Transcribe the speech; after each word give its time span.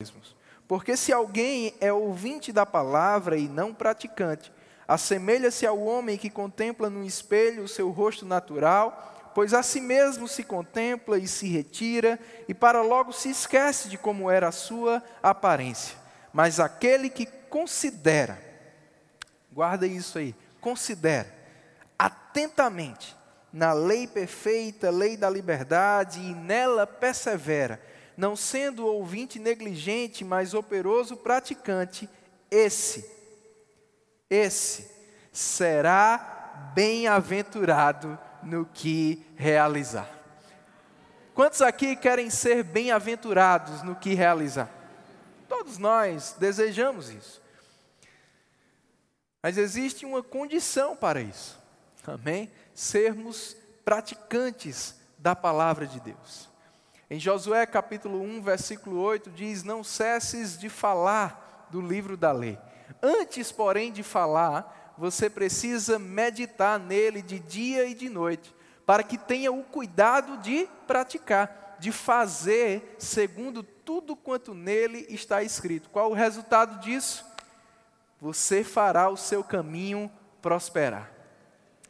mesmos. 0.00 0.36
Porque 0.68 0.96
se 0.96 1.12
alguém 1.12 1.74
é 1.80 1.92
ouvinte 1.92 2.52
da 2.52 2.64
palavra 2.64 3.36
e 3.36 3.48
não 3.48 3.74
praticante, 3.74 4.52
assemelha-se 4.86 5.66
ao 5.66 5.76
homem 5.82 6.16
que 6.16 6.30
contempla 6.30 6.88
no 6.88 7.04
espelho 7.04 7.64
o 7.64 7.68
seu 7.68 7.90
rosto 7.90 8.24
natural, 8.24 9.32
pois 9.34 9.52
a 9.52 9.60
si 9.60 9.80
mesmo 9.80 10.28
se 10.28 10.44
contempla 10.44 11.18
e 11.18 11.26
se 11.26 11.48
retira, 11.48 12.16
e 12.46 12.54
para 12.54 12.80
logo 12.80 13.12
se 13.12 13.28
esquece 13.28 13.88
de 13.88 13.98
como 13.98 14.30
era 14.30 14.46
a 14.46 14.52
sua 14.52 15.02
aparência. 15.20 15.96
Mas 16.32 16.60
aquele 16.60 17.10
que 17.10 17.26
considera, 17.50 18.40
guarda 19.50 19.84
isso 19.84 20.18
aí, 20.18 20.32
considera 20.60 21.34
atentamente 21.98 23.16
na 23.52 23.72
lei 23.72 24.06
perfeita, 24.06 24.90
lei 24.90 25.16
da 25.16 25.28
liberdade, 25.28 26.20
e 26.20 26.34
nela 26.34 26.86
persevera, 26.86 27.80
não 28.18 28.34
sendo 28.34 28.84
ouvinte 28.84 29.38
negligente, 29.38 30.24
mas 30.24 30.52
operoso 30.52 31.16
praticante, 31.16 32.10
esse, 32.50 33.08
esse 34.28 34.90
será 35.32 36.72
bem-aventurado 36.74 38.18
no 38.42 38.66
que 38.66 39.24
realizar. 39.36 40.10
Quantos 41.32 41.62
aqui 41.62 41.94
querem 41.94 42.28
ser 42.28 42.64
bem-aventurados 42.64 43.84
no 43.84 43.94
que 43.94 44.14
realizar? 44.14 44.68
Todos 45.48 45.78
nós 45.78 46.34
desejamos 46.40 47.10
isso. 47.10 47.40
Mas 49.40 49.56
existe 49.56 50.04
uma 50.04 50.24
condição 50.24 50.96
para 50.96 51.20
isso. 51.20 51.56
Amém? 52.04 52.50
Sermos 52.74 53.56
praticantes 53.84 54.96
da 55.16 55.36
palavra 55.36 55.86
de 55.86 56.00
Deus. 56.00 56.47
Em 57.10 57.18
Josué 57.18 57.64
capítulo 57.64 58.20
1, 58.20 58.42
versículo 58.42 59.00
8, 59.00 59.30
diz: 59.30 59.62
Não 59.62 59.82
cesses 59.82 60.58
de 60.58 60.68
falar 60.68 61.66
do 61.70 61.80
livro 61.80 62.18
da 62.18 62.32
lei. 62.32 62.58
Antes, 63.02 63.50
porém, 63.50 63.90
de 63.90 64.02
falar, 64.02 64.94
você 64.98 65.30
precisa 65.30 65.98
meditar 65.98 66.78
nele 66.78 67.22
de 67.22 67.38
dia 67.38 67.86
e 67.86 67.94
de 67.94 68.10
noite, 68.10 68.54
para 68.84 69.02
que 69.02 69.16
tenha 69.16 69.50
o 69.50 69.62
cuidado 69.62 70.36
de 70.38 70.68
praticar, 70.86 71.76
de 71.78 71.90
fazer 71.92 72.96
segundo 72.98 73.62
tudo 73.62 74.14
quanto 74.14 74.52
nele 74.52 75.06
está 75.08 75.42
escrito. 75.42 75.88
Qual 75.88 76.10
o 76.10 76.14
resultado 76.14 76.78
disso? 76.80 77.24
Você 78.20 78.62
fará 78.62 79.08
o 79.08 79.16
seu 79.16 79.42
caminho 79.42 80.10
prosperar. 80.42 81.17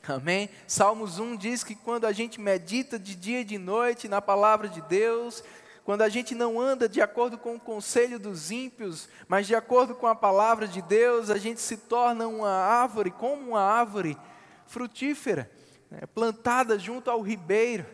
Amém? 0.09 0.49
Salmos 0.67 1.19
1 1.19 1.37
diz 1.37 1.63
que 1.63 1.75
quando 1.75 2.07
a 2.07 2.13
gente 2.13 2.41
medita 2.41 2.99
de 2.99 3.15
dia 3.15 3.41
e 3.41 3.45
de 3.45 3.59
noite 3.59 4.09
na 4.09 4.23
palavra 4.23 4.67
de 4.67 4.81
Deus, 4.83 5.45
quando 5.85 6.03
a 6.03 6.09
gente 6.09 6.35
não 6.35 6.61
anda 6.61 6.89
de 6.89 7.01
acordo 7.01 7.37
com 7.37 7.57
o 7.57 7.61
conselho 7.61 8.19
dos 8.19 8.51
ímpios, 8.51 9.09
mas 9.27 9.47
de 9.47 9.55
acordo 9.55 9.95
com 9.95 10.07
a 10.07 10.15
palavra 10.15 10.67
de 10.67 10.81
Deus, 10.81 11.31
a 11.31 11.37
gente 11.37 11.61
se 11.61 11.77
torna 11.77 12.27
uma 12.27 12.51
árvore, 12.51 13.11
como 13.11 13.51
uma 13.51 13.61
árvore 13.63 14.17
frutífera, 14.67 15.51
né, 15.91 16.01
plantada 16.15 16.79
junto 16.79 17.11
ao 17.11 17.21
ribeiro. 17.21 17.87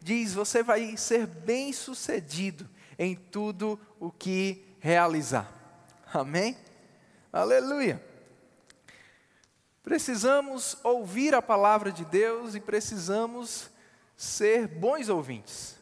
Diz: 0.00 0.34
você 0.34 0.62
vai 0.62 0.96
ser 0.96 1.26
bem 1.26 1.72
sucedido 1.72 2.68
em 2.98 3.14
tudo 3.14 3.78
o 3.98 4.10
que 4.10 4.64
realizar. 4.78 5.50
Amém? 6.12 6.56
Aleluia. 7.32 8.11
Precisamos 9.82 10.76
ouvir 10.84 11.34
a 11.34 11.42
palavra 11.42 11.90
de 11.90 12.04
Deus 12.04 12.54
e 12.54 12.60
precisamos 12.60 13.68
ser 14.16 14.68
bons 14.68 15.08
ouvintes, 15.08 15.76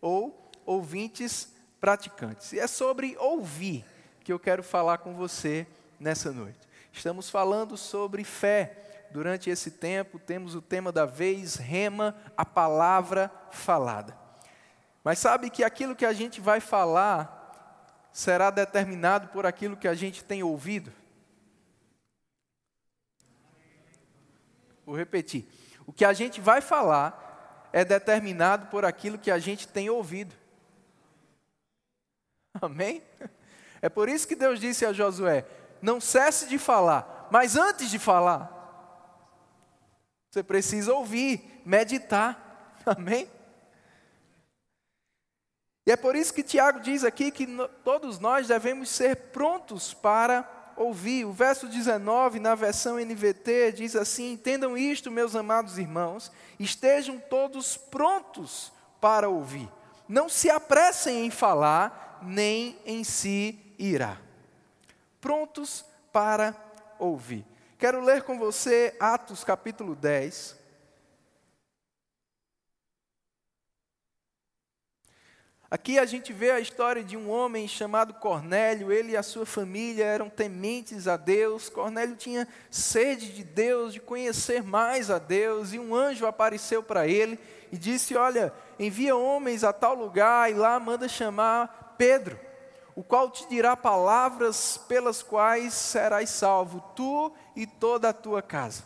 ou 0.00 0.50
ouvintes 0.64 1.52
praticantes. 1.78 2.54
E 2.54 2.58
é 2.58 2.66
sobre 2.66 3.16
ouvir 3.18 3.84
que 4.20 4.32
eu 4.32 4.38
quero 4.38 4.62
falar 4.62 4.98
com 4.98 5.14
você 5.14 5.66
nessa 6.00 6.32
noite. 6.32 6.58
Estamos 6.90 7.28
falando 7.28 7.76
sobre 7.76 8.24
fé. 8.24 8.80
Durante 9.10 9.50
esse 9.50 9.70
tempo, 9.70 10.18
temos 10.18 10.54
o 10.54 10.62
tema 10.62 10.90
da 10.90 11.04
vez, 11.04 11.56
rema, 11.56 12.16
a 12.36 12.44
palavra 12.44 13.30
falada. 13.50 14.16
Mas 15.04 15.18
sabe 15.18 15.50
que 15.50 15.62
aquilo 15.62 15.94
que 15.94 16.06
a 16.06 16.12
gente 16.12 16.40
vai 16.40 16.58
falar 16.58 17.42
será 18.10 18.50
determinado 18.50 19.28
por 19.28 19.44
aquilo 19.44 19.76
que 19.76 19.86
a 19.86 19.94
gente 19.94 20.24
tem 20.24 20.42
ouvido? 20.42 20.90
Vou 24.84 24.96
repetir. 24.96 25.46
O 25.86 25.92
que 25.92 26.04
a 26.04 26.12
gente 26.12 26.40
vai 26.40 26.60
falar 26.60 27.68
é 27.72 27.84
determinado 27.84 28.66
por 28.66 28.84
aquilo 28.84 29.18
que 29.18 29.30
a 29.30 29.38
gente 29.38 29.66
tem 29.66 29.90
ouvido. 29.90 30.34
Amém? 32.60 33.02
É 33.82 33.88
por 33.88 34.08
isso 34.08 34.26
que 34.26 34.36
Deus 34.36 34.60
disse 34.60 34.86
a 34.86 34.92
Josué: 34.92 35.44
não 35.82 36.00
cesse 36.00 36.48
de 36.48 36.58
falar, 36.58 37.28
mas 37.30 37.56
antes 37.56 37.90
de 37.90 37.98
falar, 37.98 38.50
você 40.30 40.42
precisa 40.42 40.92
ouvir, 40.94 41.62
meditar. 41.64 42.76
Amém? 42.86 43.30
E 45.86 45.92
é 45.92 45.96
por 45.96 46.16
isso 46.16 46.32
que 46.32 46.42
Tiago 46.42 46.80
diz 46.80 47.04
aqui 47.04 47.30
que 47.30 47.46
todos 47.84 48.18
nós 48.18 48.48
devemos 48.48 48.88
ser 48.88 49.16
prontos 49.16 49.92
para 49.92 50.42
ouvir. 50.76 51.24
O 51.24 51.32
verso 51.32 51.66
19, 51.66 52.38
na 52.40 52.54
versão 52.54 52.98
NVT, 52.98 53.72
diz 53.72 53.96
assim: 53.96 54.32
Entendam 54.32 54.76
isto, 54.76 55.10
meus 55.10 55.34
amados 55.36 55.78
irmãos, 55.78 56.30
estejam 56.58 57.18
todos 57.18 57.76
prontos 57.76 58.72
para 59.00 59.28
ouvir. 59.28 59.68
Não 60.08 60.28
se 60.28 60.50
apressem 60.50 61.26
em 61.26 61.30
falar, 61.30 62.20
nem 62.22 62.78
em 62.84 63.04
se 63.04 63.58
irá. 63.78 64.18
Prontos 65.20 65.84
para 66.12 66.54
ouvir. 66.98 67.44
Quero 67.78 68.00
ler 68.00 68.22
com 68.22 68.38
você 68.38 68.94
Atos 69.00 69.44
capítulo 69.44 69.94
10. 69.94 70.63
Aqui 75.74 75.98
a 75.98 76.04
gente 76.04 76.32
vê 76.32 76.52
a 76.52 76.60
história 76.60 77.02
de 77.02 77.16
um 77.16 77.28
homem 77.28 77.66
chamado 77.66 78.14
Cornélio, 78.14 78.92
ele 78.92 79.10
e 79.10 79.16
a 79.16 79.24
sua 79.24 79.44
família 79.44 80.04
eram 80.04 80.30
tementes 80.30 81.08
a 81.08 81.16
Deus. 81.16 81.68
Cornélio 81.68 82.14
tinha 82.14 82.46
sede 82.70 83.32
de 83.32 83.42
Deus, 83.42 83.92
de 83.92 83.98
conhecer 83.98 84.62
mais 84.62 85.10
a 85.10 85.18
Deus, 85.18 85.72
e 85.72 85.80
um 85.80 85.92
anjo 85.92 86.26
apareceu 86.26 86.80
para 86.80 87.08
ele 87.08 87.40
e 87.72 87.76
disse: 87.76 88.14
Olha, 88.14 88.52
envia 88.78 89.16
homens 89.16 89.64
a 89.64 89.72
tal 89.72 89.96
lugar 89.96 90.48
e 90.48 90.54
lá 90.54 90.78
manda 90.78 91.08
chamar 91.08 91.96
Pedro, 91.98 92.38
o 92.94 93.02
qual 93.02 93.28
te 93.28 93.44
dirá 93.48 93.76
palavras 93.76 94.78
pelas 94.86 95.24
quais 95.24 95.74
serás 95.74 96.30
salvo, 96.30 96.84
tu 96.94 97.32
e 97.56 97.66
toda 97.66 98.10
a 98.10 98.12
tua 98.12 98.40
casa. 98.40 98.84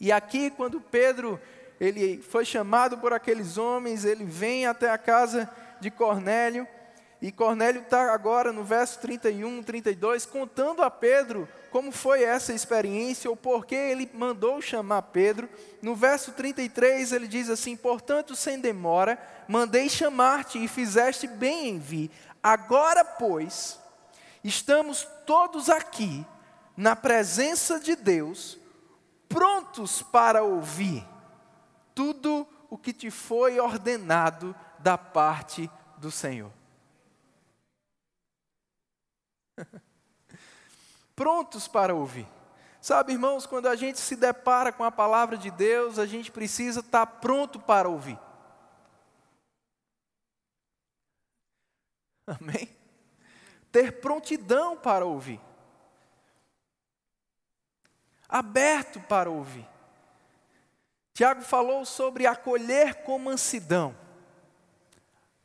E 0.00 0.10
aqui, 0.10 0.50
quando 0.50 0.80
Pedro 0.80 1.40
ele 1.82 2.22
foi 2.22 2.44
chamado 2.44 2.96
por 2.98 3.12
aqueles 3.12 3.58
homens, 3.58 4.04
ele 4.04 4.24
vem 4.24 4.66
até 4.66 4.88
a 4.88 4.96
casa 4.96 5.50
de 5.80 5.90
Cornélio, 5.90 6.64
e 7.20 7.32
Cornélio 7.32 7.82
está 7.82 8.14
agora 8.14 8.52
no 8.52 8.62
verso 8.62 9.00
31, 9.00 9.64
32, 9.64 10.24
contando 10.24 10.80
a 10.80 10.90
Pedro 10.90 11.48
como 11.72 11.90
foi 11.90 12.22
essa 12.22 12.52
experiência, 12.52 13.28
ou 13.28 13.36
por 13.36 13.66
que 13.66 13.74
ele 13.74 14.08
mandou 14.14 14.62
chamar 14.62 15.02
Pedro. 15.02 15.48
No 15.80 15.96
verso 15.96 16.30
33 16.32 17.12
ele 17.12 17.26
diz 17.26 17.50
assim: 17.50 17.76
Portanto, 17.76 18.36
sem 18.36 18.60
demora, 18.60 19.18
mandei 19.48 19.88
chamar-te 19.88 20.62
e 20.62 20.68
fizeste 20.68 21.26
bem 21.26 21.68
em 21.68 21.78
vir. 21.78 22.10
Agora, 22.42 23.04
pois, 23.04 23.78
estamos 24.44 25.06
todos 25.26 25.68
aqui, 25.68 26.24
na 26.76 26.94
presença 26.94 27.80
de 27.80 27.96
Deus, 27.96 28.58
prontos 29.28 30.02
para 30.02 30.42
ouvir 30.42 31.11
tudo 31.94 32.46
o 32.70 32.78
que 32.78 32.92
te 32.92 33.10
foi 33.10 33.60
ordenado 33.60 34.54
da 34.78 34.96
parte 34.96 35.70
do 35.98 36.10
Senhor. 36.10 36.50
Prontos 41.14 41.68
para 41.68 41.94
ouvir. 41.94 42.26
Sabe, 42.80 43.12
irmãos, 43.12 43.46
quando 43.46 43.68
a 43.68 43.76
gente 43.76 44.00
se 44.00 44.16
depara 44.16 44.72
com 44.72 44.82
a 44.82 44.90
palavra 44.90 45.38
de 45.38 45.50
Deus, 45.50 45.98
a 45.98 46.06
gente 46.06 46.32
precisa 46.32 46.80
estar 46.80 47.06
pronto 47.06 47.60
para 47.60 47.88
ouvir. 47.88 48.18
Amém? 52.26 52.68
Ter 53.70 54.00
prontidão 54.00 54.76
para 54.76 55.04
ouvir. 55.04 55.40
Aberto 58.28 58.98
para 59.00 59.30
ouvir. 59.30 59.71
Tiago 61.14 61.42
falou 61.42 61.84
sobre 61.84 62.26
acolher 62.26 63.02
com 63.02 63.18
mansidão 63.18 63.94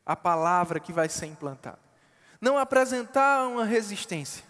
a 0.04 0.16
palavra 0.16 0.80
que 0.80 0.92
vai 0.92 1.08
ser 1.08 1.26
implantada. 1.26 1.78
Não 2.40 2.56
apresentar 2.56 3.46
uma 3.46 3.64
resistência. 3.64 4.44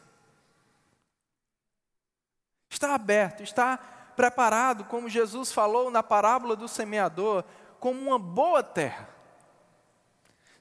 Está 2.70 2.94
aberto, 2.94 3.42
está 3.42 3.76
preparado, 4.14 4.84
como 4.84 5.08
Jesus 5.08 5.50
falou 5.50 5.90
na 5.90 6.02
parábola 6.02 6.54
do 6.54 6.68
semeador, 6.68 7.44
como 7.80 8.00
uma 8.00 8.18
boa 8.18 8.62
terra, 8.62 9.08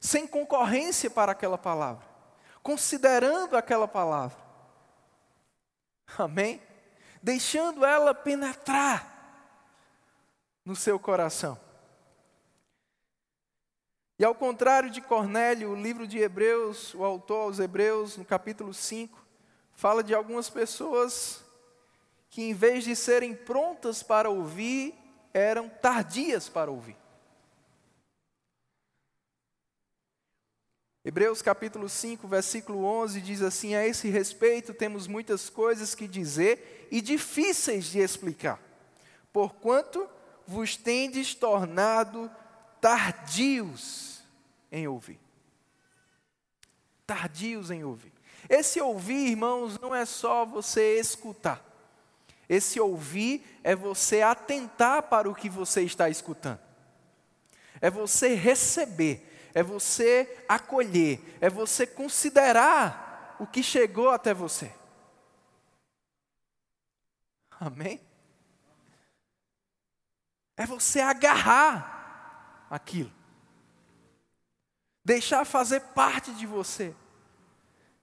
sem 0.00 0.26
concorrência 0.26 1.10
para 1.10 1.32
aquela 1.32 1.58
palavra. 1.58 2.06
considerando 2.62 3.56
aquela 3.56 3.88
palavra. 3.88 4.36
Amém? 6.18 6.60
Deixando 7.22 7.84
ela 7.84 8.12
penetrar 8.12 9.17
no 10.68 10.76
seu 10.76 10.98
coração. 10.98 11.58
E 14.18 14.24
ao 14.24 14.34
contrário 14.34 14.90
de 14.90 15.00
Cornélio, 15.00 15.70
o 15.70 15.74
livro 15.74 16.06
de 16.06 16.18
Hebreus, 16.18 16.92
o 16.92 17.02
autor 17.02 17.44
aos 17.44 17.58
Hebreus, 17.58 18.18
no 18.18 18.24
capítulo 18.24 18.74
5, 18.74 19.18
fala 19.72 20.04
de 20.04 20.14
algumas 20.14 20.50
pessoas 20.50 21.42
que, 22.28 22.42
em 22.42 22.52
vez 22.52 22.84
de 22.84 22.94
serem 22.94 23.34
prontas 23.34 24.02
para 24.02 24.28
ouvir, 24.28 24.94
eram 25.32 25.70
tardias 25.70 26.50
para 26.50 26.70
ouvir. 26.70 26.98
Hebreus 31.02 31.40
capítulo 31.40 31.88
5, 31.88 32.28
versículo 32.28 32.84
11 32.84 33.22
diz 33.22 33.40
assim: 33.40 33.74
A 33.74 33.86
esse 33.86 34.10
respeito 34.10 34.74
temos 34.74 35.06
muitas 35.06 35.48
coisas 35.48 35.94
que 35.94 36.06
dizer 36.06 36.86
e 36.90 37.00
difíceis 37.00 37.86
de 37.86 38.00
explicar, 38.00 38.60
porquanto 39.32 40.17
vos 40.48 40.78
tendes 40.78 41.34
tornado 41.34 42.30
tardios 42.80 44.22
em 44.72 44.88
ouvir. 44.88 45.20
Tardios 47.06 47.70
em 47.70 47.84
ouvir. 47.84 48.12
Esse 48.48 48.80
ouvir, 48.80 49.28
irmãos, 49.28 49.78
não 49.78 49.94
é 49.94 50.06
só 50.06 50.46
você 50.46 50.98
escutar. 50.98 51.62
Esse 52.48 52.80
ouvir 52.80 53.60
é 53.62 53.76
você 53.76 54.22
atentar 54.22 55.02
para 55.02 55.28
o 55.28 55.34
que 55.34 55.50
você 55.50 55.82
está 55.82 56.08
escutando. 56.08 56.60
É 57.78 57.90
você 57.90 58.34
receber, 58.34 59.50
é 59.52 59.62
você 59.62 60.44
acolher, 60.48 61.20
é 61.42 61.50
você 61.50 61.86
considerar 61.86 63.36
o 63.38 63.46
que 63.46 63.62
chegou 63.62 64.08
até 64.08 64.32
você. 64.32 64.72
Amém? 67.60 68.07
É 70.58 70.66
você 70.66 71.00
agarrar 71.00 72.66
aquilo. 72.68 73.12
Deixar 75.04 75.44
fazer 75.44 75.80
parte 75.80 76.32
de 76.32 76.44
você. 76.44 76.94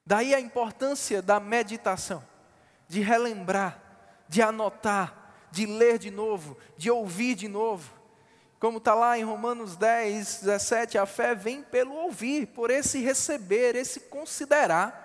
Daí 0.05 0.33
a 0.33 0.39
importância 0.39 1.21
da 1.21 1.37
meditação, 1.37 2.25
de 2.87 3.01
relembrar, 3.01 3.79
de 4.29 4.41
anotar, 4.41 5.33
de 5.51 5.65
ler 5.65 5.99
de 5.99 6.09
novo, 6.09 6.57
de 6.77 6.89
ouvir 6.89 7.35
de 7.35 7.49
novo. 7.49 7.93
Como 8.57 8.77
está 8.77 8.95
lá 8.95 9.19
em 9.19 9.23
Romanos 9.23 9.75
10, 9.75 10.41
17, 10.43 10.97
a 10.97 11.05
fé 11.05 11.35
vem 11.35 11.61
pelo 11.61 11.93
ouvir, 11.93 12.47
por 12.47 12.71
esse 12.71 12.99
receber, 13.01 13.75
esse 13.75 13.99
considerar, 13.99 15.03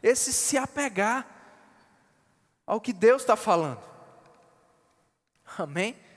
esse 0.00 0.32
se 0.32 0.56
apegar 0.56 1.26
ao 2.64 2.80
que 2.80 2.92
Deus 2.92 3.22
está 3.22 3.34
falando. 3.34 3.82
Amém? 5.58 6.07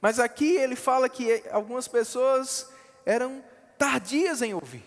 Mas 0.00 0.20
aqui 0.20 0.56
ele 0.56 0.76
fala 0.76 1.08
que 1.08 1.42
algumas 1.50 1.88
pessoas 1.88 2.68
eram 3.04 3.42
tardias 3.76 4.42
em 4.42 4.54
ouvir. 4.54 4.84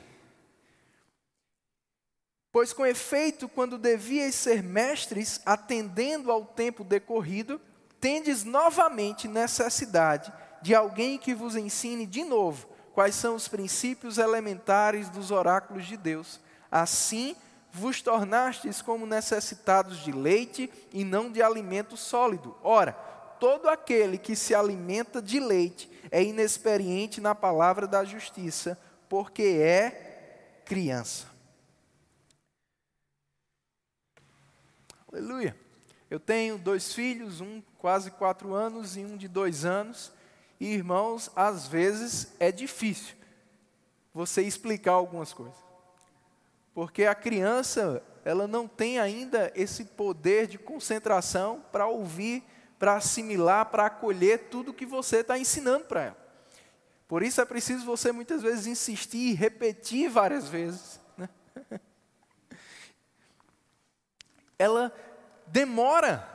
Pois 2.52 2.74
com 2.74 2.86
efeito, 2.86 3.48
quando 3.48 3.78
devias 3.78 4.36
ser 4.36 4.62
mestres, 4.62 5.40
atendendo 5.46 6.32
ao 6.32 6.46
tempo 6.46 6.84
decorrido, 6.84 7.62
tendes 8.00 8.44
novamente 8.44 9.28
necessidade 9.28 10.32
de 10.62 10.76
alguém 10.76 11.18
que 11.18 11.34
vos 11.34 11.56
ensine 11.56 12.06
de 12.06 12.24
novo 12.24 12.72
quais 12.94 13.16
são 13.16 13.36
os 13.36 13.48
princípios 13.48 14.18
elementares 14.18 15.10
dos 15.10 15.32
oráculos 15.32 15.86
de 15.86 15.98
Deus. 15.98 16.40
Assim, 16.70 17.36
vos 17.72 18.02
tornastes 18.02 18.82
como 18.82 19.06
necessitados 19.06 20.00
de 20.00 20.12
leite 20.12 20.70
e 20.92 21.04
não 21.04 21.32
de 21.32 21.42
alimento 21.42 21.96
sólido. 21.96 22.56
Ora, 22.62 22.98
todo 23.42 23.68
aquele 23.68 24.20
que 24.20 24.36
se 24.36 24.54
alimenta 24.54 25.20
de 25.20 25.40
leite 25.40 25.90
é 26.12 26.24
inexperiente 26.24 27.20
na 27.20 27.34
palavra 27.34 27.88
da 27.88 28.06
justiça, 28.06 28.80
porque 29.10 29.42
é 29.42 30.62
criança. 30.64 31.26
Aleluia. 35.12 35.58
Eu 36.08 36.20
tenho 36.20 36.60
dois 36.60 36.94
filhos, 36.94 37.42
um 37.42 37.64
quase 37.80 38.12
quatro 38.12 38.54
anos 38.54 38.96
e 38.96 39.00
um 39.00 39.18
de 39.18 39.28
dois 39.28 39.66
anos. 39.66 40.14
E 40.60 40.68
irmãos, 40.68 41.32
às 41.36 41.68
vezes 41.68 42.34
é 42.40 42.52
difícil 42.52 43.16
você 44.14 44.44
explicar 44.44 44.92
algumas 44.92 45.34
coisas. 45.34 45.58
Porque 46.76 47.06
a 47.06 47.16
criança, 47.16 48.04
ela 48.24 48.48
não 48.48 48.68
tem 48.68 49.00
ainda 49.00 49.52
esse 49.56 49.84
poder 49.84 50.46
de 50.46 50.60
concentração 50.60 51.66
para 51.72 51.88
ouvir, 51.88 52.44
para 52.82 52.96
assimilar, 52.96 53.68
para 53.68 53.86
acolher 53.86 54.50
tudo 54.50 54.74
que 54.74 54.88
você 54.88 55.18
está 55.18 55.38
ensinando 55.38 55.86
para 55.86 56.02
ela. 56.02 56.18
Por 57.08 57.22
isso 57.22 57.40
é 57.40 57.46
preciso 57.46 57.86
você 57.86 58.12
muitas 58.12 58.42
vezes 58.42 58.66
insistir, 58.66 59.36
repetir 59.36 60.10
várias 60.10 60.48
vezes. 60.48 61.00
Né? 61.16 61.30
ela 64.58 64.92
demora 65.46 66.28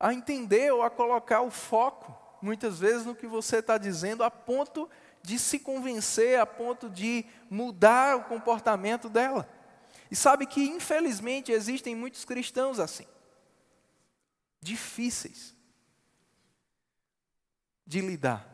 a 0.00 0.14
entender 0.14 0.72
ou 0.72 0.82
a 0.82 0.88
colocar 0.88 1.42
o 1.42 1.50
foco, 1.50 2.16
muitas 2.40 2.78
vezes, 2.78 3.04
no 3.04 3.14
que 3.14 3.26
você 3.26 3.58
está 3.58 3.76
dizendo, 3.76 4.24
a 4.24 4.30
ponto 4.30 4.88
de 5.22 5.38
se 5.38 5.58
convencer, 5.58 6.40
a 6.40 6.46
ponto 6.46 6.88
de 6.88 7.26
mudar 7.50 8.16
o 8.16 8.24
comportamento 8.24 9.10
dela. 9.10 9.46
E 10.10 10.16
sabe 10.16 10.46
que, 10.46 10.64
infelizmente, 10.64 11.52
existem 11.52 11.94
muitos 11.94 12.24
cristãos 12.24 12.80
assim, 12.80 13.04
difíceis 14.64 15.54
de 17.86 18.00
lidar, 18.00 18.48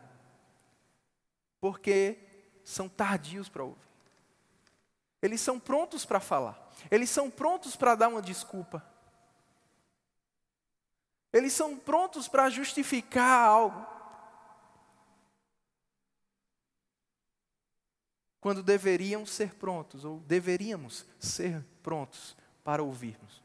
porque 1.60 2.18
são 2.64 2.88
tardios 2.88 3.48
para 3.48 3.62
ouvir. 3.62 3.88
Eles 5.22 5.40
são 5.40 5.60
prontos 5.60 6.04
para 6.04 6.18
falar, 6.18 6.68
eles 6.90 7.08
são 7.08 7.30
prontos 7.30 7.76
para 7.76 7.94
dar 7.94 8.08
uma 8.08 8.20
desculpa. 8.20 8.84
Eles 11.32 11.52
são 11.52 11.78
prontos 11.78 12.26
para 12.26 12.50
justificar 12.50 13.46
algo. 13.46 13.86
Quando 18.40 18.64
deveriam 18.64 19.24
ser 19.24 19.54
prontos, 19.54 20.04
ou 20.04 20.18
deveríamos 20.20 21.06
ser 21.20 21.64
prontos 21.84 22.36
para 22.64 22.82
ouvirmos. 22.82 23.39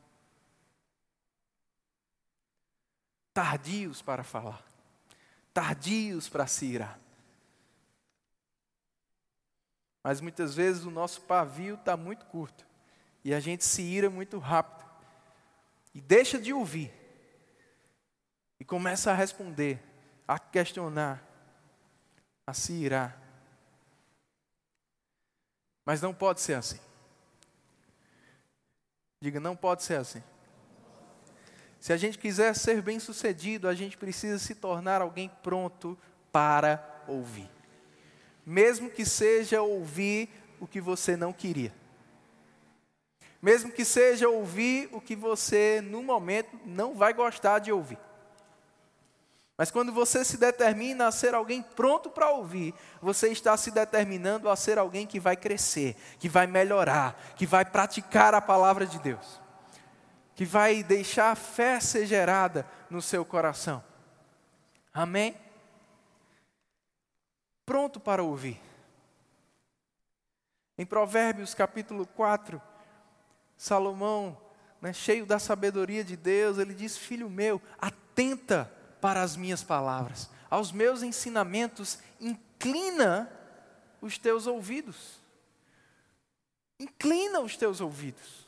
Tardios 3.35 4.01
para 4.01 4.23
falar, 4.23 4.63
tardios 5.53 6.29
para 6.29 6.47
se 6.47 6.67
irar. 6.67 6.97
Mas 10.01 10.21
muitas 10.21 10.55
vezes 10.55 10.85
o 10.85 10.89
nosso 10.89 11.19
pavio 11.19 11.75
está 11.75 11.97
muito 11.97 12.25
curto. 12.27 12.65
E 13.25 13.33
a 13.33 13.41
gente 13.41 13.65
se 13.65 13.81
ira 13.81 14.09
muito 14.09 14.39
rápido. 14.39 14.89
E 15.93 15.99
deixa 15.99 16.39
de 16.39 16.53
ouvir. 16.53 16.93
E 18.57 18.63
começa 18.63 19.11
a 19.11 19.13
responder, 19.13 19.83
a 20.25 20.39
questionar, 20.39 21.21
a 22.47 22.53
se 22.53 22.71
irar. 22.71 23.21
Mas 25.83 26.01
não 26.01 26.13
pode 26.13 26.39
ser 26.39 26.53
assim. 26.53 26.79
Diga, 29.19 29.41
não 29.41 29.57
pode 29.57 29.83
ser 29.83 29.95
assim. 29.95 30.23
Se 31.85 31.93
a 31.93 31.97
gente 31.97 32.17
quiser 32.17 32.55
ser 32.55 32.81
bem-sucedido, 32.81 33.67
a 33.67 33.75
gente 33.75 33.95
precisa 33.95 34.39
se 34.39 34.55
tornar 34.55 35.01
alguém 35.01 35.29
pronto 35.43 35.97
para 36.31 37.03
ouvir 37.07 37.55
mesmo 38.45 38.89
que 38.89 39.03
seja 39.03 39.61
ouvir 39.61 40.29
o 40.59 40.67
que 40.67 40.79
você 40.79 41.17
não 41.17 41.33
queria. 41.33 41.73
Mesmo 43.41 43.71
que 43.71 43.83
seja 43.83 44.29
ouvir 44.29 44.89
o 44.91 45.01
que 45.01 45.15
você, 45.15 45.81
no 45.81 46.03
momento, 46.03 46.57
não 46.65 46.95
vai 46.95 47.13
gostar 47.13 47.59
de 47.59 47.71
ouvir. 47.71 47.97
Mas 49.57 49.71
quando 49.71 49.91
você 49.91 50.23
se 50.23 50.37
determina 50.37 51.07
a 51.07 51.11
ser 51.11 51.33
alguém 51.33 51.61
pronto 51.61 52.09
para 52.09 52.29
ouvir, 52.29 52.73
você 53.01 53.29
está 53.29 53.55
se 53.55 53.71
determinando 53.71 54.49
a 54.49 54.55
ser 54.55 54.77
alguém 54.77 55.07
que 55.07 55.19
vai 55.19 55.35
crescer, 55.35 55.95
que 56.19 56.27
vai 56.27 56.45
melhorar, 56.45 57.33
que 57.35 57.45
vai 57.45 57.63
praticar 57.63 58.33
a 58.33 58.41
palavra 58.41 58.85
de 58.85 58.99
Deus, 58.99 59.39
que 60.35 60.45
vai 60.45 60.83
deixar 60.83 61.31
a 61.31 61.35
fé 61.35 61.79
ser 61.79 62.05
gerada 62.05 62.67
no 62.89 63.01
seu 63.01 63.23
coração. 63.25 63.83
Amém? 64.93 65.35
pronto 67.65 67.99
para 67.99 68.23
ouvir. 68.23 68.61
Em 70.77 70.85
Provérbios 70.85 71.53
capítulo 71.53 72.05
4, 72.05 72.61
Salomão, 73.57 74.37
né, 74.81 74.93
cheio 74.93 75.25
da 75.25 75.39
sabedoria 75.39 76.03
de 76.03 76.15
Deus, 76.15 76.57
ele 76.57 76.73
diz: 76.73 76.97
Filho 76.97 77.29
meu, 77.29 77.61
atenta 77.79 78.71
para 79.01 79.21
as 79.21 79.35
minhas 79.35 79.63
palavras, 79.63 80.29
aos 80.49 80.71
meus 80.71 81.01
ensinamentos, 81.01 81.99
inclina 82.19 83.31
os 84.01 84.17
teus 84.17 84.47
ouvidos. 84.47 85.19
Inclina 86.79 87.39
os 87.39 87.55
teus 87.55 87.79
ouvidos. 87.79 88.44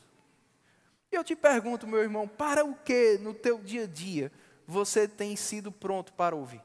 Eu 1.18 1.24
te 1.24 1.34
pergunto, 1.34 1.84
meu 1.84 1.98
irmão, 1.98 2.28
para 2.28 2.64
o 2.64 2.76
que 2.76 3.18
no 3.18 3.34
teu 3.34 3.58
dia 3.58 3.82
a 3.82 3.86
dia 3.88 4.30
você 4.64 5.08
tem 5.08 5.34
sido 5.34 5.72
pronto 5.72 6.12
para 6.12 6.36
ouvir? 6.36 6.62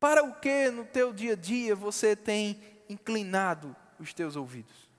Para 0.00 0.24
o 0.24 0.34
que 0.34 0.68
no 0.68 0.84
teu 0.84 1.12
dia 1.12 1.34
a 1.34 1.36
dia 1.36 1.76
você 1.76 2.16
tem 2.16 2.60
inclinado 2.88 3.76
os 4.00 4.12
teus 4.12 4.34
ouvidos? 4.34 4.90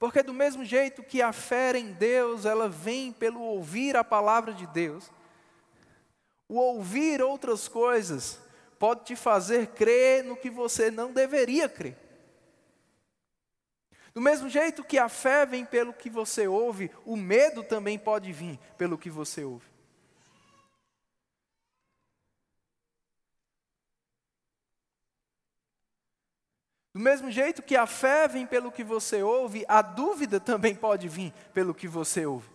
Porque 0.00 0.20
do 0.20 0.34
mesmo 0.34 0.64
jeito 0.64 1.04
que 1.04 1.22
a 1.22 1.32
fé 1.32 1.78
em 1.78 1.92
Deus, 1.92 2.44
ela 2.44 2.68
vem 2.68 3.12
pelo 3.12 3.40
ouvir 3.40 3.96
a 3.96 4.02
palavra 4.02 4.52
de 4.52 4.66
Deus, 4.66 5.12
o 6.48 6.56
ouvir 6.56 7.22
outras 7.22 7.68
coisas 7.68 8.40
pode 8.80 9.04
te 9.04 9.14
fazer 9.14 9.68
crer 9.68 10.24
no 10.24 10.36
que 10.36 10.50
você 10.50 10.90
não 10.90 11.12
deveria 11.12 11.68
crer. 11.68 12.07
Do 14.18 14.22
mesmo 14.22 14.48
jeito 14.48 14.82
que 14.82 14.98
a 14.98 15.08
fé 15.08 15.46
vem 15.46 15.64
pelo 15.64 15.92
que 15.92 16.10
você 16.10 16.48
ouve, 16.48 16.90
o 17.06 17.16
medo 17.16 17.62
também 17.62 17.96
pode 17.96 18.32
vir 18.32 18.58
pelo 18.76 18.98
que 18.98 19.08
você 19.08 19.44
ouve. 19.44 19.64
Do 26.92 26.98
mesmo 26.98 27.30
jeito 27.30 27.62
que 27.62 27.76
a 27.76 27.86
fé 27.86 28.26
vem 28.26 28.44
pelo 28.44 28.72
que 28.72 28.82
você 28.82 29.22
ouve, 29.22 29.64
a 29.68 29.80
dúvida 29.80 30.40
também 30.40 30.74
pode 30.74 31.06
vir 31.06 31.32
pelo 31.54 31.72
que 31.72 31.86
você 31.86 32.26
ouve. 32.26 32.50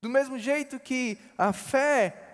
Do 0.00 0.08
mesmo 0.08 0.38
jeito 0.38 0.78
que 0.78 1.18
a 1.36 1.52
fé, 1.52 2.25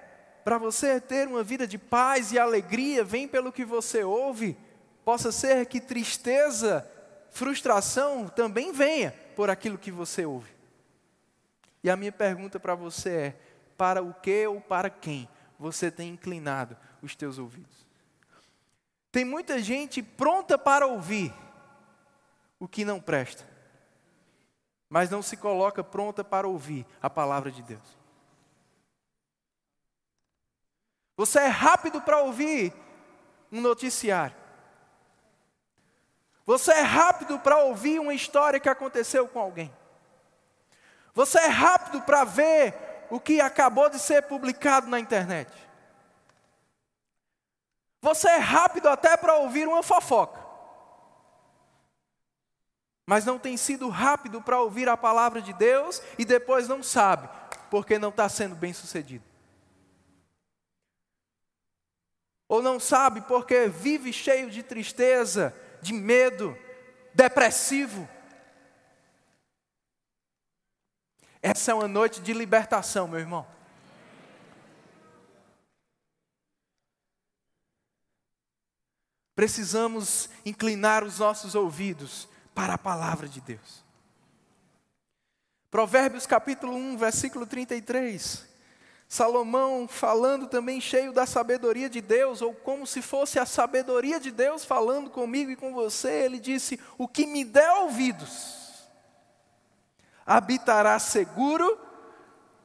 para 0.45 0.59
você 0.59 1.01
ter 1.01 1.29
uma 1.29 1.43
vida 1.43 1.67
de 1.67 1.79
paz 1.79 2.33
e 2.33 2.39
alegria, 2.39 3.05
vem 3.05 3.29
pelo 3.29 3.53
que 3.53 3.65
você 3.65 4.03
ouve, 4.03 4.57
possa 5.05 5.31
ser 5.31 5.67
que 5.67 5.81
tristeza, 5.81 6.89
frustração 7.31 8.29
também 8.29 8.73
venha 8.73 9.15
por 9.35 9.51
aquilo 9.51 9.79
que 9.79 9.91
você 9.91 10.25
ouve. 10.27 10.53
E 11.83 11.91
a 11.91 11.97
minha 11.97 12.13
pergunta 12.13 12.61
para 12.61 12.75
você 12.75 13.11
é: 13.11 13.37
para 13.77 14.03
o 14.03 14.15
que 14.15 14.47
ou 14.47 14.61
para 14.61 14.91
quem 14.91 15.29
você 15.59 15.91
tem 15.91 16.11
inclinado 16.11 16.77
os 17.01 17.17
teus 17.17 17.39
ouvidos. 17.39 17.87
Tem 19.11 19.25
muita 19.25 19.61
gente 19.61 20.03
pronta 20.03 20.57
para 20.57 20.87
ouvir 20.87 21.33
o 22.59 22.67
que 22.67 22.85
não 22.85 23.01
presta, 23.01 23.45
mas 24.89 25.11
não 25.11 25.23
se 25.23 25.37
coloca 25.37 25.85
pronta 25.85 26.25
para 26.25 26.49
ouvir 26.49 26.87
a 27.01 27.11
palavra 27.11 27.51
de 27.51 27.63
Deus. 27.63 28.02
Você 31.23 31.39
é 31.39 31.47
rápido 31.47 32.01
para 32.01 32.19
ouvir 32.19 32.75
um 33.53 33.61
noticiário. 33.61 34.35
Você 36.45 36.73
é 36.73 36.81
rápido 36.81 37.39
para 37.39 37.59
ouvir 37.59 38.01
uma 38.01 38.13
história 38.13 38.59
que 38.59 38.69
aconteceu 38.69 39.29
com 39.29 39.39
alguém. 39.39 39.73
Você 41.15 41.39
é 41.39 41.47
rápido 41.47 42.03
para 42.03 42.25
ver 42.25 42.75
o 43.09 43.21
que 43.21 43.41
acabou 43.41 43.89
de 43.89 44.01
ser 44.01 44.23
publicado 44.23 44.89
na 44.89 44.99
internet. 44.99 45.49
Você 48.01 48.29
é 48.29 48.39
rápido 48.39 48.89
até 48.89 49.17
para 49.17 49.37
ouvir 49.37 49.69
uma 49.69 49.85
fofoca, 49.85 50.45
mas 53.07 53.25
não 53.25 53.39
tem 53.39 53.57
sido 53.57 53.89
rápido 53.89 54.43
para 54.43 54.61
ouvir 54.61 54.89
a 54.89 54.97
palavra 54.97 55.41
de 55.41 55.53
Deus 55.53 56.03
e 56.19 56.25
depois 56.25 56.67
não 56.67 56.83
sabe, 56.83 57.29
porque 57.71 57.97
não 57.97 58.09
está 58.09 58.29
sendo 58.29 58.57
bem 58.57 58.73
sucedido. 58.73 59.32
Ou 62.53 62.61
não 62.61 62.79
sabe 62.79 63.23
porque 63.23 63.67
vive 63.67 64.13
cheio 64.13 64.51
de 64.51 64.63
tristeza, 64.63 65.57
de 65.81 65.95
medo, 65.95 66.55
depressivo. 67.15 68.07
Essa 71.41 71.71
é 71.71 71.75
uma 71.75 71.89
noite 71.89 72.21
de 72.21 72.35
libertação, 72.35 73.09
meu 73.09 73.19
irmão. 73.19 73.47
Precisamos 79.35 80.29
inclinar 80.45 81.05
os 81.05 81.21
nossos 81.21 81.55
ouvidos 81.55 82.29
para 82.55 82.75
a 82.75 82.79
palavra 82.79 83.31
de 83.31 83.41
Deus. 83.41 83.83
Provérbios 85.71 86.27
capítulo 86.27 86.75
1, 86.75 86.99
versículo 86.99 87.47
33. 87.47 88.52
Salomão 89.13 89.87
falando 89.87 90.47
também 90.47 90.81
cheio 90.81 91.13
da 91.13 91.27
sabedoria 91.27 91.91
de 91.91 92.01
Deus, 92.01 92.41
ou 92.41 92.55
como 92.55 92.87
se 92.87 93.03
fosse 93.03 93.39
a 93.39 93.45
sabedoria 93.45 94.19
de 94.19 94.31
Deus 94.31 94.65
falando 94.65 95.11
comigo 95.11 95.51
e 95.51 95.57
com 95.57 95.75
você, 95.75 96.11
ele 96.11 96.41
disse: 96.41 96.81
O 96.97 97.07
que 97.07 97.27
me 97.27 97.45
der 97.45 97.71
ouvidos, 97.73 98.89
habitará 100.25 100.99
seguro, 100.99 101.79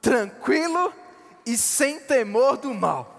tranquilo 0.01 0.93
e 1.45 1.57
sem 1.57 1.99
temor 1.99 2.55
do 2.55 2.73
mal. 2.73 3.13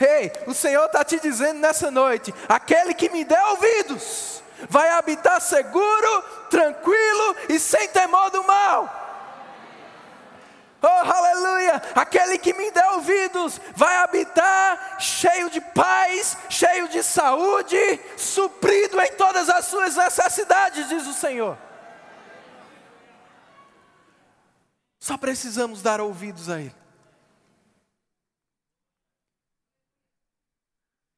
Ei, 0.00 0.06
hey, 0.06 0.32
o 0.46 0.54
Senhor 0.54 0.86
está 0.86 1.04
te 1.04 1.20
dizendo 1.20 1.60
nessa 1.60 1.90
noite: 1.90 2.32
aquele 2.48 2.94
que 2.94 3.10
me 3.10 3.26
der 3.26 3.44
ouvidos, 3.44 4.42
vai 4.70 4.88
habitar 4.88 5.38
seguro, 5.38 6.22
tranquilo 6.48 7.36
e 7.50 7.58
sem 7.58 7.86
temor 7.88 8.30
do 8.30 8.42
mal. 8.42 9.05
Oh, 10.82 10.86
aleluia! 10.86 11.82
Aquele 11.94 12.38
que 12.38 12.52
me 12.52 12.70
der 12.70 12.86
ouvidos 12.92 13.60
vai 13.74 13.96
habitar 13.96 15.00
cheio 15.00 15.48
de 15.50 15.60
paz, 15.60 16.36
cheio 16.50 16.88
de 16.88 17.02
saúde, 17.02 17.76
suprido 18.16 19.00
em 19.00 19.12
todas 19.12 19.48
as 19.48 19.64
suas 19.64 19.96
necessidades, 19.96 20.88
diz 20.88 21.06
o 21.06 21.14
Senhor. 21.14 21.58
Só 25.00 25.16
precisamos 25.16 25.82
dar 25.82 26.00
ouvidos 26.00 26.48
a 26.48 26.60
Ele. 26.60 26.74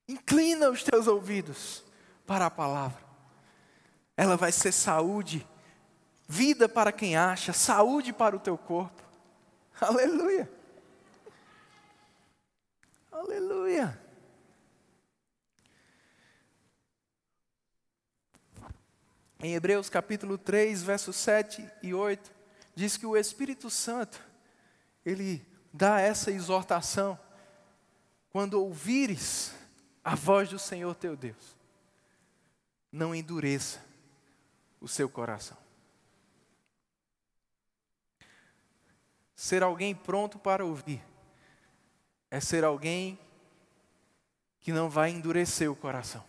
Inclina 0.06 0.70
os 0.70 0.82
teus 0.82 1.06
ouvidos 1.06 1.84
para 2.26 2.46
a 2.46 2.50
palavra. 2.50 3.02
Ela 4.16 4.36
vai 4.36 4.52
ser 4.52 4.72
saúde, 4.72 5.46
vida 6.26 6.68
para 6.68 6.92
quem 6.92 7.16
acha, 7.16 7.52
saúde 7.52 8.12
para 8.12 8.36
o 8.36 8.40
teu 8.40 8.56
corpo. 8.56 9.07
Aleluia. 9.80 10.50
Aleluia. 13.12 14.08
Em 19.40 19.54
Hebreus 19.54 19.88
capítulo 19.88 20.36
3, 20.36 20.82
versos 20.82 21.14
7 21.14 21.64
e 21.80 21.94
8, 21.94 22.30
diz 22.74 22.96
que 22.96 23.06
o 23.06 23.16
Espírito 23.16 23.70
Santo, 23.70 24.20
ele 25.04 25.46
dá 25.72 26.00
essa 26.00 26.32
exortação. 26.32 27.18
Quando 28.30 28.54
ouvires 28.54 29.52
a 30.02 30.16
voz 30.16 30.48
do 30.48 30.58
Senhor 30.58 30.92
teu 30.96 31.16
Deus, 31.16 31.56
não 32.90 33.14
endureça 33.14 33.80
o 34.80 34.88
seu 34.88 35.08
coração. 35.08 35.67
Ser 39.38 39.62
alguém 39.62 39.94
pronto 39.94 40.36
para 40.36 40.64
ouvir. 40.64 41.00
É 42.28 42.40
ser 42.40 42.64
alguém 42.64 43.16
que 44.60 44.72
não 44.72 44.90
vai 44.90 45.10
endurecer 45.10 45.70
o 45.70 45.76
coração, 45.76 46.24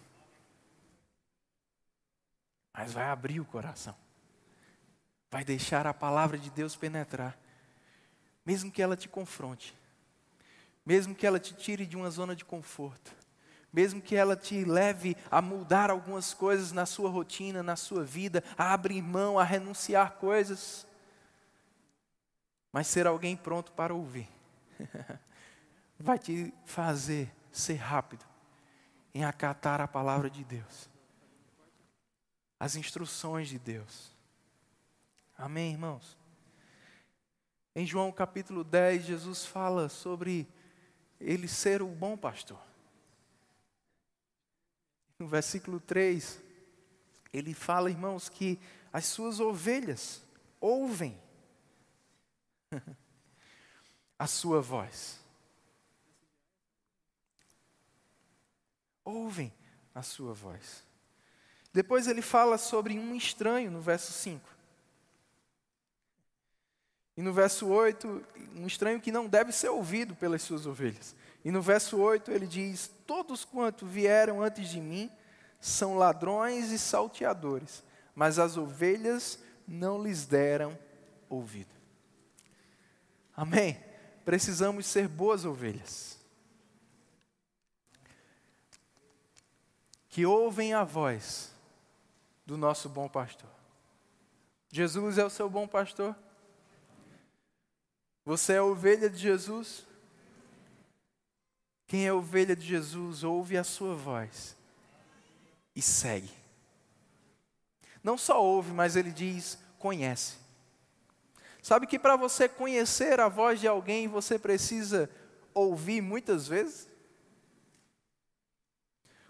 mas 2.71 2.93
vai 2.93 3.05
abrir 3.05 3.39
o 3.39 3.45
coração. 3.45 3.95
Vai 5.31 5.43
deixar 5.43 5.87
a 5.87 5.93
palavra 5.93 6.37
de 6.37 6.51
Deus 6.51 6.75
penetrar, 6.75 7.35
mesmo 8.45 8.71
que 8.71 8.79
ela 8.79 8.95
te 8.95 9.09
confronte, 9.09 9.75
mesmo 10.85 11.15
que 11.15 11.25
ela 11.25 11.39
te 11.39 11.55
tire 11.55 11.87
de 11.87 11.97
uma 11.97 12.11
zona 12.11 12.35
de 12.35 12.45
conforto, 12.45 13.11
mesmo 13.73 13.99
que 13.99 14.15
ela 14.15 14.35
te 14.35 14.63
leve 14.63 15.17
a 15.31 15.41
mudar 15.41 15.89
algumas 15.89 16.31
coisas 16.31 16.71
na 16.71 16.85
sua 16.85 17.09
rotina, 17.09 17.63
na 17.63 17.75
sua 17.75 18.03
vida, 18.03 18.43
a 18.55 18.71
abrir 18.71 19.01
mão, 19.01 19.39
a 19.39 19.43
renunciar 19.43 20.11
coisas, 20.11 20.87
mas 22.71 22.87
ser 22.87 23.07
alguém 23.07 23.35
pronto 23.35 23.71
para 23.71 23.93
ouvir, 23.93 24.27
vai 25.99 26.17
te 26.17 26.53
fazer 26.65 27.33
ser 27.51 27.75
rápido 27.75 28.25
em 29.13 29.23
acatar 29.23 29.81
a 29.81 29.87
palavra 29.87 30.29
de 30.29 30.43
Deus, 30.43 30.89
as 32.59 32.75
instruções 32.75 33.49
de 33.49 33.57
Deus. 33.57 34.11
Amém, 35.37 35.71
irmãos? 35.71 36.17
Em 37.75 37.85
João 37.85 38.11
capítulo 38.11 38.63
10, 38.63 39.05
Jesus 39.05 39.45
fala 39.45 39.89
sobre 39.89 40.47
ele 41.19 41.47
ser 41.47 41.81
o 41.81 41.87
bom 41.87 42.17
pastor. 42.17 42.59
No 45.17 45.27
versículo 45.27 45.79
3, 45.79 46.41
ele 47.31 47.53
fala, 47.53 47.89
irmãos, 47.89 48.29
que 48.29 48.59
as 48.91 49.05
suas 49.05 49.39
ovelhas 49.39 50.23
ouvem. 50.59 51.19
A 54.17 54.27
sua 54.27 54.61
voz. 54.61 55.19
Ouvem 59.03 59.53
a 59.93 60.01
sua 60.01 60.33
voz. 60.33 60.83
Depois 61.73 62.07
ele 62.07 62.21
fala 62.21 62.57
sobre 62.57 62.97
um 62.97 63.15
estranho 63.15 63.71
no 63.71 63.81
verso 63.81 64.11
5. 64.11 64.47
E 67.15 67.21
no 67.21 67.33
verso 67.33 67.67
8, 67.67 68.25
um 68.55 68.65
estranho 68.65 69.01
que 69.01 69.11
não 69.11 69.27
deve 69.27 69.51
ser 69.51 69.69
ouvido 69.69 70.15
pelas 70.15 70.41
suas 70.41 70.65
ovelhas. 70.65 71.15
E 71.43 71.51
no 71.51 71.61
verso 71.61 71.97
8 71.97 72.31
ele 72.31 72.47
diz: 72.47 72.89
Todos 73.05 73.43
quanto 73.43 73.85
vieram 73.85 74.41
antes 74.41 74.69
de 74.69 74.79
mim 74.79 75.11
são 75.59 75.97
ladrões 75.97 76.71
e 76.71 76.79
salteadores, 76.79 77.83
mas 78.15 78.39
as 78.39 78.57
ovelhas 78.57 79.39
não 79.67 80.01
lhes 80.01 80.25
deram 80.25 80.77
ouvido. 81.29 81.78
Amém? 83.39 83.81
Precisamos 84.25 84.85
ser 84.85 85.07
boas 85.07 85.45
ovelhas. 85.45 86.19
Que 90.09 90.25
ouvem 90.25 90.73
a 90.73 90.83
voz 90.83 91.49
do 92.45 92.57
nosso 92.57 92.89
bom 92.89 93.07
pastor. 93.07 93.49
Jesus 94.69 95.17
é 95.17 95.23
o 95.23 95.29
seu 95.29 95.49
bom 95.49 95.65
pastor? 95.65 96.13
Você 98.25 98.55
é 98.55 98.61
ovelha 98.61 99.09
de 99.09 99.19
Jesus? 99.19 99.85
Quem 101.87 102.05
é 102.05 102.11
ovelha 102.11 102.57
de 102.57 102.67
Jesus 102.67 103.23
ouve 103.23 103.57
a 103.57 103.63
sua 103.63 103.95
voz 103.95 104.53
e 105.73 105.81
segue. 105.81 106.33
Não 108.03 108.17
só 108.17 108.43
ouve, 108.43 108.73
mas 108.73 108.97
ele 108.97 109.11
diz: 109.13 109.57
conhece. 109.77 110.48
Sabe 111.69 111.85
que 111.85 111.99
para 111.99 112.15
você 112.15 112.49
conhecer 112.49 113.19
a 113.19 113.27
voz 113.27 113.59
de 113.59 113.67
alguém, 113.67 114.07
você 114.07 114.39
precisa 114.39 115.07
ouvir 115.53 116.01
muitas 116.01 116.47
vezes? 116.47 116.89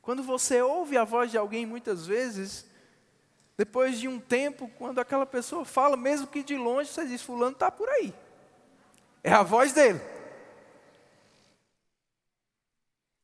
Quando 0.01 0.23
você 0.23 0.61
ouve 0.61 0.97
a 0.97 1.03
voz 1.03 1.31
de 1.31 1.37
alguém 1.37 1.65
muitas 1.65 2.07
vezes, 2.07 2.65
depois 3.57 3.99
de 3.99 4.07
um 4.07 4.21
tempo, 4.21 4.71
quando 4.77 4.99
aquela 4.99 5.25
pessoa 5.25 5.65
fala, 5.65 5.97
mesmo 5.97 6.27
que 6.27 6.41
de 6.41 6.55
longe, 6.55 6.89
você 6.89 7.05
diz: 7.05 7.21
Fulano 7.21 7.51
está 7.51 7.69
por 7.69 7.89
aí. 7.89 8.13
É 9.21 9.33
a 9.33 9.43
voz 9.43 9.73
dele. 9.73 9.99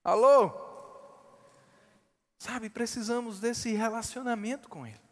Alô? 0.03 0.51
Sabe, 2.38 2.69
precisamos 2.69 3.39
desse 3.39 3.72
relacionamento 3.72 4.67
com 4.67 4.86
Ele. 4.86 5.04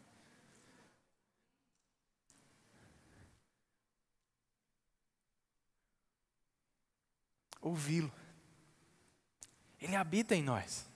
Ouvi-lo. 7.64 8.12
Ele 9.80 9.96
habita 9.96 10.36
em 10.36 10.42
nós. 10.42 10.86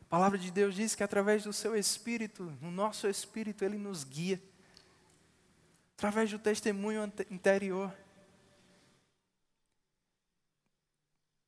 A 0.00 0.04
palavra 0.06 0.38
de 0.38 0.50
Deus 0.50 0.74
diz 0.74 0.94
que 0.94 1.02
através 1.02 1.44
do 1.44 1.52
seu 1.52 1.76
espírito, 1.76 2.44
no 2.60 2.70
nosso 2.70 3.06
espírito, 3.06 3.64
ele 3.64 3.76
nos 3.76 4.02
guia. 4.02 4.42
Através 5.94 6.30
do 6.30 6.38
testemunho 6.38 7.04
interior. 7.30 7.94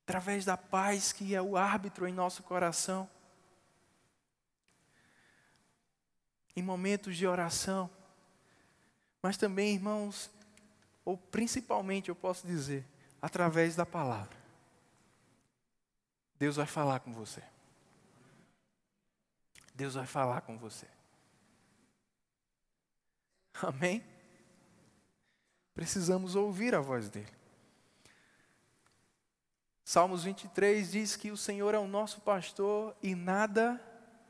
através 0.04 0.44
da 0.44 0.56
paz 0.56 1.12
que 1.12 1.34
é 1.34 1.40
o 1.40 1.56
árbitro 1.56 2.06
em 2.06 2.12
nosso 2.12 2.42
coração. 2.42 3.08
Em 6.54 6.62
momentos 6.62 7.16
de 7.16 7.26
oração, 7.26 7.90
mas 9.20 9.36
também, 9.36 9.74
irmãos, 9.74 10.30
ou 11.04 11.16
principalmente 11.16 12.10
eu 12.10 12.14
posso 12.14 12.46
dizer, 12.46 12.84
através 13.24 13.74
da 13.74 13.86
palavra. 13.86 14.36
Deus 16.38 16.56
vai 16.56 16.66
falar 16.66 17.00
com 17.00 17.10
você. 17.10 17.42
Deus 19.74 19.94
vai 19.94 20.04
falar 20.04 20.42
com 20.42 20.58
você. 20.58 20.86
Amém? 23.62 24.04
Precisamos 25.72 26.36
ouvir 26.36 26.74
a 26.74 26.80
voz 26.80 27.08
dele. 27.08 27.32
Salmos 29.82 30.24
23 30.24 30.92
diz 30.92 31.16
que 31.16 31.30
o 31.30 31.36
Senhor 31.36 31.72
é 31.72 31.78
o 31.78 31.88
nosso 31.88 32.20
pastor 32.20 32.94
e 33.02 33.14
nada 33.14 33.80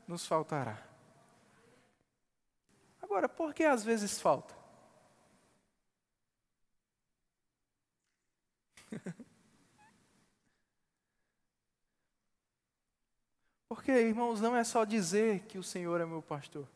nos 0.07 0.25
faltará. 0.25 0.81
Agora, 3.01 3.27
por 3.27 3.53
que 3.53 3.65
às 3.65 3.83
vezes 3.83 4.21
falta? 4.21 4.55
Porque, 13.67 13.91
irmãos, 13.91 14.39
não 14.39 14.55
é 14.55 14.63
só 14.63 14.85
dizer 14.85 15.41
que 15.41 15.57
o 15.57 15.63
Senhor 15.63 15.99
é 15.99 16.05
meu 16.05 16.21
pastor, 16.21 16.67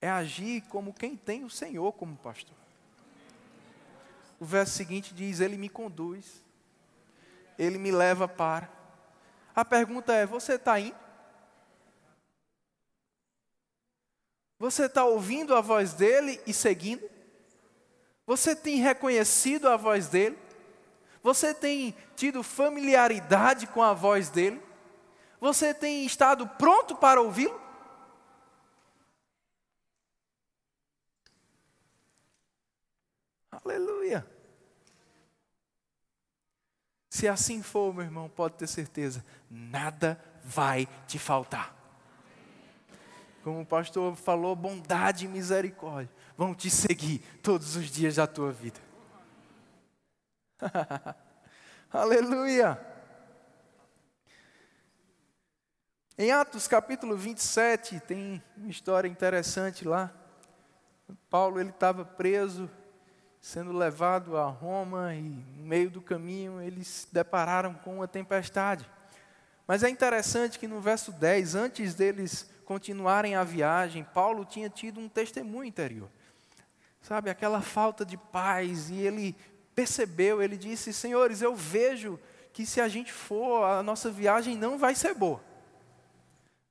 é 0.00 0.08
agir 0.08 0.62
como 0.68 0.94
quem 0.94 1.16
tem 1.16 1.44
o 1.44 1.50
Senhor 1.50 1.92
como 1.92 2.16
pastor. 2.16 2.56
O 4.40 4.44
verso 4.44 4.72
seguinte 4.74 5.12
diz: 5.14 5.40
Ele 5.40 5.56
me 5.56 5.68
conduz 5.68 6.42
ele 7.58 7.78
me 7.78 7.90
leva 7.90 8.26
para. 8.26 8.70
A 9.54 9.64
pergunta 9.64 10.12
é: 10.12 10.26
você 10.26 10.54
está 10.54 10.78
indo? 10.78 10.96
Você 14.58 14.86
está 14.86 15.04
ouvindo 15.04 15.54
a 15.54 15.60
voz 15.60 15.92
dele 15.92 16.40
e 16.46 16.52
seguindo? 16.52 17.08
Você 18.26 18.54
tem 18.54 18.76
reconhecido 18.76 19.68
a 19.68 19.76
voz 19.76 20.08
dele? 20.08 20.38
Você 21.22 21.54
tem 21.54 21.94
tido 22.16 22.42
familiaridade 22.42 23.66
com 23.66 23.82
a 23.82 23.94
voz 23.94 24.28
dele? 24.28 24.60
Você 25.40 25.72
tem 25.72 26.04
estado 26.04 26.46
pronto 26.46 26.96
para 26.96 27.20
ouvi-lo? 27.20 27.60
Aleluia. 33.50 34.26
Se 37.08 37.28
assim 37.28 37.62
for, 37.62 37.94
meu 37.94 38.04
irmão, 38.04 38.28
pode 38.28 38.54
ter 38.54 38.66
certeza, 38.66 39.24
nada 39.50 40.20
vai 40.42 40.88
te 41.06 41.18
faltar. 41.18 41.76
Como 43.44 43.60
o 43.60 43.66
pastor 43.66 44.16
falou, 44.16 44.56
bondade 44.56 45.24
e 45.24 45.28
misericórdia 45.28 46.10
vão 46.36 46.54
te 46.54 46.70
seguir 46.70 47.18
todos 47.42 47.76
os 47.76 47.90
dias 47.90 48.16
da 48.16 48.26
tua 48.26 48.50
vida. 48.50 48.80
Aleluia! 51.92 52.78
Em 56.16 56.30
Atos 56.30 56.68
capítulo 56.68 57.16
27, 57.16 58.00
tem 58.00 58.42
uma 58.56 58.68
história 58.70 59.08
interessante 59.08 59.86
lá. 59.86 60.12
Paulo 61.28 61.58
ele 61.58 61.70
estava 61.70 62.04
preso 62.04 62.70
sendo 63.40 63.72
levado 63.72 64.36
a 64.36 64.46
Roma 64.46 65.14
e 65.14 65.22
no 65.22 65.66
meio 65.66 65.90
do 65.90 66.00
caminho 66.00 66.60
eles 66.60 66.86
se 66.86 67.08
depararam 67.12 67.74
com 67.74 67.96
uma 67.96 68.06
tempestade. 68.06 68.88
Mas 69.66 69.82
é 69.82 69.88
interessante 69.88 70.58
que 70.58 70.68
no 70.68 70.80
verso 70.80 71.10
10, 71.12 71.54
antes 71.54 71.94
deles 71.94 72.48
continuarem 72.64 73.34
a 73.34 73.42
viagem, 73.42 74.04
Paulo 74.04 74.44
tinha 74.44 74.70
tido 74.70 75.00
um 75.00 75.08
testemunho 75.08 75.64
interior. 75.64 76.08
Sabe, 77.00 77.30
aquela 77.30 77.60
falta 77.60 78.04
de 78.04 78.16
paz, 78.16 78.88
e 78.88 78.94
ele 79.00 79.36
percebeu, 79.74 80.42
ele 80.42 80.56
disse: 80.56 80.92
Senhores, 80.92 81.42
eu 81.42 81.54
vejo 81.54 82.18
que 82.52 82.66
se 82.66 82.80
a 82.80 82.88
gente 82.88 83.12
for, 83.12 83.64
a 83.64 83.82
nossa 83.82 84.10
viagem 84.10 84.56
não 84.56 84.78
vai 84.78 84.94
ser 84.94 85.14
boa. 85.14 85.42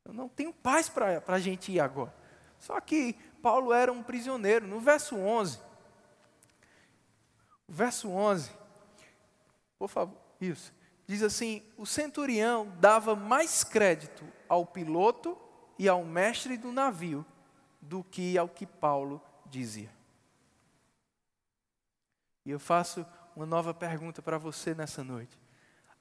Eu 0.05 0.13
não 0.13 0.29
tenho 0.29 0.53
paz 0.53 0.89
para 0.89 1.23
a 1.27 1.39
gente 1.39 1.71
ir 1.71 1.79
agora. 1.79 2.13
Só 2.59 2.79
que 2.79 3.13
Paulo 3.41 3.73
era 3.73 3.91
um 3.91 4.03
prisioneiro. 4.03 4.67
No 4.67 4.79
verso 4.79 5.15
11, 5.15 5.59
verso 7.67 8.09
11, 8.09 8.51
por 9.79 9.89
favor, 9.89 10.17
isso. 10.39 10.73
Diz 11.07 11.23
assim: 11.23 11.63
o 11.77 11.85
centurião 11.85 12.71
dava 12.79 13.15
mais 13.15 13.63
crédito 13.63 14.23
ao 14.47 14.65
piloto 14.65 15.37
e 15.77 15.89
ao 15.89 16.03
mestre 16.03 16.57
do 16.57 16.71
navio 16.71 17.25
do 17.81 18.03
que 18.03 18.37
ao 18.37 18.47
que 18.47 18.65
Paulo 18.65 19.21
dizia. 19.47 19.89
E 22.45 22.51
eu 22.51 22.60
faço 22.60 23.06
uma 23.36 23.45
nova 23.45 23.73
pergunta 23.73 24.21
para 24.21 24.38
você 24.38 24.73
nessa 24.73 25.04
noite: 25.04 25.38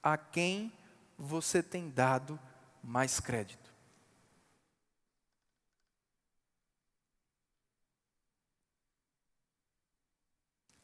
a 0.01 0.17
quem 0.17 0.71
você 1.17 1.61
tem 1.61 1.89
dado 1.89 2.39
mais 2.83 3.19
crédito? 3.19 3.71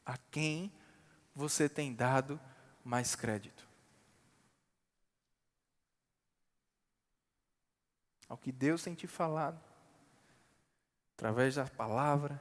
A 0.04 0.16
quem 0.30 0.72
você 1.34 1.68
tem 1.68 1.94
dado 1.94 2.40
mais 2.82 3.14
crédito? 3.14 3.68
Ao 8.28 8.38
que 8.38 8.52
Deus 8.52 8.82
tem 8.82 8.94
te 8.94 9.06
falado, 9.06 9.60
através 11.14 11.56
da 11.56 11.66
palavra, 11.66 12.40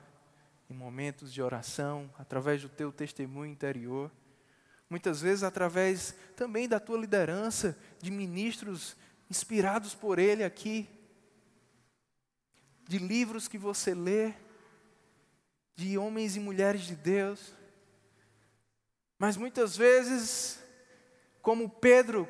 em 0.70 0.74
momentos 0.74 1.34
de 1.34 1.42
oração, 1.42 2.10
através 2.18 2.62
do 2.62 2.70
teu 2.70 2.92
testemunho 2.92 3.52
interior, 3.52 4.12
Muitas 4.90 5.20
vezes 5.22 5.44
através 5.44 6.16
também 6.36 6.68
da 6.68 6.80
tua 6.80 6.98
liderança, 6.98 7.78
de 8.00 8.10
ministros 8.10 8.96
inspirados 9.30 9.94
por 9.94 10.18
Ele 10.18 10.44
aqui, 10.44 10.88
de 12.88 12.98
livros 12.98 13.50
que 13.50 13.58
você 13.58 13.94
lê, 13.94 14.34
de 15.76 15.98
homens 15.98 16.38
e 16.38 16.40
mulheres 16.40 16.84
de 16.84 16.96
Deus. 16.96 17.54
Mas 19.20 19.36
muitas 19.36 19.76
vezes, 19.76 20.58
como 21.42 21.70
Pedro, 21.70 22.26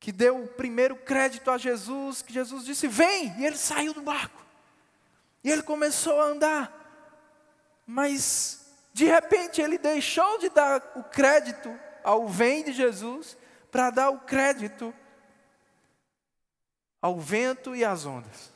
que 0.00 0.10
deu 0.10 0.42
o 0.42 0.48
primeiro 0.48 0.96
crédito 0.96 1.52
a 1.52 1.56
Jesus, 1.56 2.20
que 2.20 2.32
Jesus 2.32 2.64
disse: 2.64 2.88
Vem! 2.88 3.32
E 3.38 3.46
ele 3.46 3.56
saiu 3.56 3.94
do 3.94 4.02
barco. 4.02 4.44
E 5.44 5.50
ele 5.52 5.62
começou 5.62 6.20
a 6.20 6.24
andar. 6.24 6.75
Mas, 7.86 8.66
de 8.92 9.04
repente, 9.04 9.62
ele 9.62 9.78
deixou 9.78 10.38
de 10.38 10.50
dar 10.50 10.82
o 10.96 11.04
crédito 11.04 11.70
ao 12.02 12.26
Vem 12.26 12.64
de 12.64 12.72
Jesus 12.72 13.38
para 13.70 13.90
dar 13.90 14.10
o 14.10 14.20
crédito 14.20 14.92
ao 17.00 17.20
vento 17.20 17.76
e 17.76 17.84
às 17.84 18.04
ondas. 18.04 18.52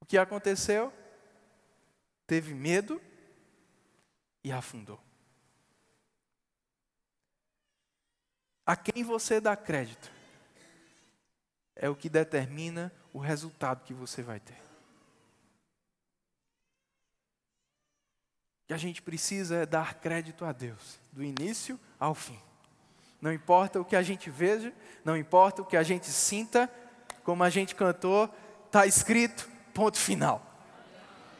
O 0.00 0.06
que 0.06 0.16
aconteceu? 0.16 0.92
Teve 2.26 2.54
medo 2.54 3.02
e 4.44 4.52
afundou. 4.52 5.00
A 8.64 8.76
quem 8.76 9.02
você 9.02 9.40
dá 9.40 9.56
crédito 9.56 10.12
é 11.74 11.88
o 11.88 11.96
que 11.96 12.08
determina 12.08 12.92
o 13.12 13.18
resultado 13.18 13.82
que 13.82 13.92
você 13.92 14.22
vai 14.22 14.38
ter. 14.38 14.69
Que 18.70 18.74
a 18.74 18.78
gente 18.78 19.02
precisa 19.02 19.56
é 19.56 19.66
dar 19.66 19.94
crédito 19.94 20.44
a 20.44 20.52
Deus, 20.52 21.00
do 21.10 21.24
início 21.24 21.76
ao 21.98 22.14
fim. 22.14 22.38
Não 23.20 23.32
importa 23.32 23.80
o 23.80 23.84
que 23.84 23.96
a 23.96 24.02
gente 24.02 24.30
veja, 24.30 24.72
não 25.04 25.16
importa 25.16 25.60
o 25.60 25.64
que 25.64 25.76
a 25.76 25.82
gente 25.82 26.06
sinta, 26.06 26.70
como 27.24 27.42
a 27.42 27.50
gente 27.50 27.74
cantou, 27.74 28.32
está 28.66 28.86
escrito, 28.86 29.50
ponto 29.74 29.98
final. 29.98 30.40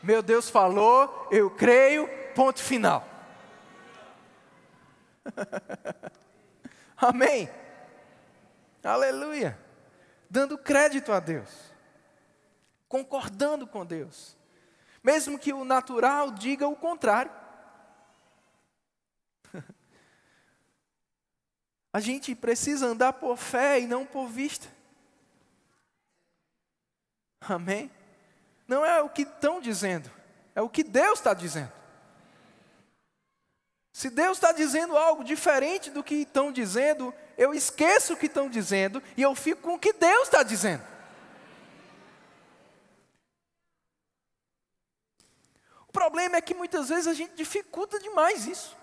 Meu 0.02 0.22
Deus 0.22 0.50
falou, 0.50 1.28
eu 1.30 1.48
creio, 1.48 2.08
ponto 2.34 2.60
final. 2.60 3.06
Amém. 6.98 7.48
Aleluia. 8.82 9.56
Dando 10.28 10.58
crédito 10.58 11.12
a 11.12 11.20
Deus, 11.20 11.48
concordando 12.88 13.68
com 13.68 13.86
Deus, 13.86 14.36
mesmo 15.02 15.38
que 15.38 15.52
o 15.52 15.64
natural 15.64 16.30
diga 16.30 16.68
o 16.68 16.76
contrário. 16.76 17.32
A 21.92 22.00
gente 22.00 22.34
precisa 22.34 22.86
andar 22.86 23.14
por 23.14 23.36
fé 23.36 23.80
e 23.80 23.86
não 23.86 24.06
por 24.06 24.28
vista. 24.28 24.68
Amém? 27.40 27.90
Não 28.68 28.84
é 28.84 29.02
o 29.02 29.08
que 29.08 29.22
estão 29.22 29.60
dizendo, 29.60 30.10
é 30.54 30.62
o 30.62 30.68
que 30.68 30.84
Deus 30.84 31.18
está 31.18 31.34
dizendo. 31.34 31.72
Se 33.92 34.08
Deus 34.08 34.36
está 34.36 34.52
dizendo 34.52 34.96
algo 34.96 35.24
diferente 35.24 35.90
do 35.90 36.04
que 36.04 36.14
estão 36.14 36.52
dizendo, 36.52 37.12
eu 37.36 37.52
esqueço 37.52 38.14
o 38.14 38.16
que 38.16 38.26
estão 38.26 38.48
dizendo 38.48 39.02
e 39.16 39.22
eu 39.22 39.34
fico 39.34 39.62
com 39.62 39.74
o 39.74 39.78
que 39.78 39.92
Deus 39.92 40.28
está 40.28 40.42
dizendo. 40.42 40.82
O 45.88 45.92
problema 46.10 46.38
é 46.38 46.40
que 46.40 46.54
muitas 46.54 46.88
vezes 46.88 47.06
a 47.06 47.14
gente 47.14 47.36
dificulta 47.36 48.00
demais 48.00 48.44
isso. 48.44 48.76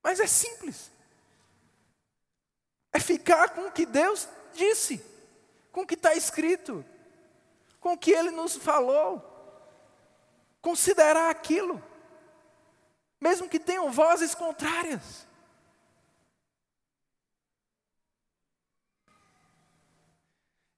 Mas 0.00 0.20
é 0.20 0.28
simples. 0.28 0.92
É 2.92 3.00
ficar 3.00 3.50
com 3.50 3.66
o 3.66 3.72
que 3.72 3.84
Deus 3.84 4.28
disse, 4.54 5.04
com 5.72 5.80
o 5.80 5.86
que 5.86 5.94
está 5.94 6.14
escrito, 6.14 6.84
com 7.80 7.94
o 7.94 7.98
que 7.98 8.12
Ele 8.12 8.30
nos 8.30 8.56
falou. 8.56 9.26
Considerar 10.62 11.28
aquilo, 11.28 11.82
mesmo 13.20 13.48
que 13.48 13.58
tenham 13.58 13.90
vozes 13.90 14.36
contrárias. 14.36 15.26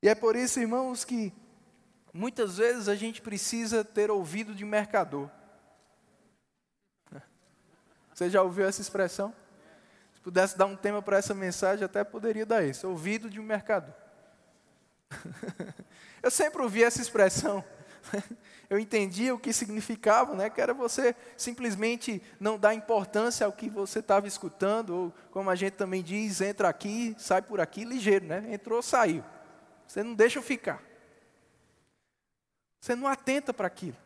E 0.00 0.08
é 0.08 0.14
por 0.14 0.34
isso, 0.34 0.58
irmãos, 0.58 1.04
que 1.04 1.41
muitas 2.12 2.58
vezes 2.58 2.88
a 2.88 2.94
gente 2.94 3.22
precisa 3.22 3.84
ter 3.84 4.10
ouvido 4.10 4.54
de 4.54 4.64
mercador. 4.64 5.30
Você 8.12 8.28
já 8.28 8.42
ouviu 8.42 8.66
essa 8.66 8.80
expressão? 8.80 9.34
Se 10.14 10.20
pudesse 10.20 10.56
dar 10.56 10.66
um 10.66 10.76
tema 10.76 11.00
para 11.00 11.16
essa 11.16 11.34
mensagem, 11.34 11.84
até 11.84 12.04
poderia 12.04 12.44
dar 12.44 12.62
isso: 12.64 12.88
ouvido 12.88 13.30
de 13.30 13.40
um 13.40 13.44
mercador. 13.44 13.94
Eu 16.22 16.30
sempre 16.30 16.62
ouvi 16.62 16.84
essa 16.84 17.00
expressão. 17.00 17.64
Eu 18.70 18.78
entendia 18.78 19.34
o 19.34 19.38
que 19.38 19.52
significava, 19.52 20.34
né? 20.34 20.48
Que 20.48 20.60
era 20.60 20.72
você 20.72 21.14
simplesmente 21.36 22.22
não 22.40 22.58
dar 22.58 22.74
importância 22.74 23.44
ao 23.44 23.52
que 23.52 23.68
você 23.68 23.98
estava 23.98 24.26
escutando, 24.26 24.90
ou 24.90 25.14
como 25.30 25.50
a 25.50 25.54
gente 25.54 25.74
também 25.74 26.02
diz, 26.02 26.40
entra 26.40 26.68
aqui, 26.68 27.14
sai 27.18 27.42
por 27.42 27.60
aqui, 27.60 27.84
ligeiro, 27.84 28.24
né? 28.24 28.46
Entrou, 28.48 28.80
saiu. 28.82 29.22
Você 29.86 30.02
não 30.02 30.14
deixa 30.14 30.40
ficar. 30.40 30.91
Você 32.82 32.96
não 32.96 33.06
atenta 33.06 33.54
para 33.54 33.68
aquilo. 33.68 33.96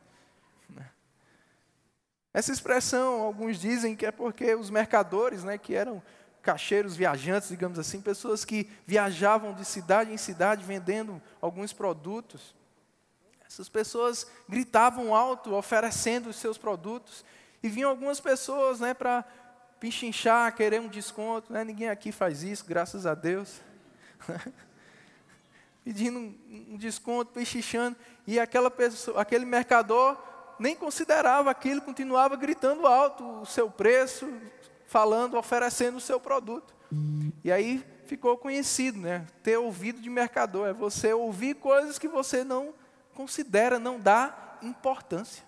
Essa 2.31 2.53
expressão, 2.53 3.23
alguns 3.23 3.59
dizem 3.59 3.97
que 3.97 4.05
é 4.05 4.13
porque 4.13 4.55
os 4.55 4.69
mercadores, 4.69 5.43
né, 5.43 5.57
que 5.57 5.75
eram 5.75 6.03
cacheiros 6.43 6.95
viajantes, 6.95 7.49
digamos 7.49 7.79
assim, 7.79 8.03
pessoas 8.03 8.45
que 8.45 8.71
viajavam 8.87 9.55
de 9.55 9.65
cidade 9.65 10.13
em 10.13 10.19
cidade 10.19 10.63
vendendo 10.63 11.23
alguns 11.41 11.73
produtos. 11.73 12.55
Essas 13.47 13.71
pessoas 13.71 14.31
gritavam 14.47 15.15
alto, 15.15 15.55
oferecendo 15.55 16.29
os 16.29 16.37
seus 16.37 16.59
produtos, 16.59 17.25
e 17.63 17.71
vinham 17.71 17.89
algumas 17.89 18.21
pessoas 18.21 18.79
né, 18.79 18.93
para 18.93 19.25
pinchinchar, 19.81 20.55
querer 20.55 20.83
um 20.83 20.89
desconto. 20.89 21.51
Né? 21.51 21.65
Ninguém 21.65 21.89
aqui 21.89 22.13
faz 22.13 22.43
isso, 22.43 22.67
graças 22.67 23.07
a 23.07 23.15
Deus. 23.15 23.59
Pedindo 25.87 26.19
um 26.19 26.77
desconto, 26.77 27.33
pinchinchando, 27.33 27.97
e 28.27 28.41
aquela 28.41 28.73
pessoa, 28.73 29.23
aquele 29.23 29.45
mercador 29.45 30.21
nem 30.59 30.75
considerava 30.75 31.49
aquilo, 31.49 31.81
continuava 31.81 32.35
gritando 32.35 32.89
alto 32.89 33.23
o 33.43 33.47
seu 33.47 33.71
preço, 33.71 34.29
falando, 34.89 35.37
oferecendo 35.37 35.99
o 35.99 36.01
seu 36.01 36.19
produto. 36.19 36.75
E 37.45 37.53
aí 37.53 37.87
ficou 38.05 38.37
conhecido, 38.37 38.99
né? 38.99 39.29
Ter 39.45 39.59
ouvido 39.59 40.01
de 40.01 40.11
mercador, 40.11 40.67
é 40.67 40.73
você 40.73 41.13
ouvir 41.13 41.55
coisas 41.55 42.01
que 42.01 42.09
você 42.09 42.43
não 42.43 42.75
considera, 43.15 43.79
não 43.79 44.01
dá 44.01 44.59
importância. 44.63 45.45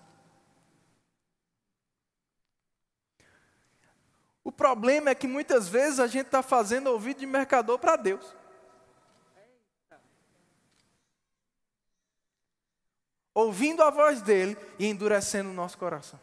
O 4.41 4.53
problema 4.53 5.09
é 5.09 5.15
que 5.15 5.27
muitas 5.27 5.67
vezes 5.67 5.99
a 5.99 6.07
gente 6.07 6.27
está 6.27 6.41
fazendo 6.41 6.87
ouvido 6.87 7.19
de 7.19 7.25
mercador 7.25 7.77
para 7.77 7.97
Deus. 7.97 8.38
Ouvindo 13.33 13.83
a 13.83 13.89
voz 13.89 14.21
dele 14.21 14.57
e 14.77 14.85
endurecendo 14.85 15.49
o 15.49 15.53
nosso 15.53 15.77
coração. 15.77 16.19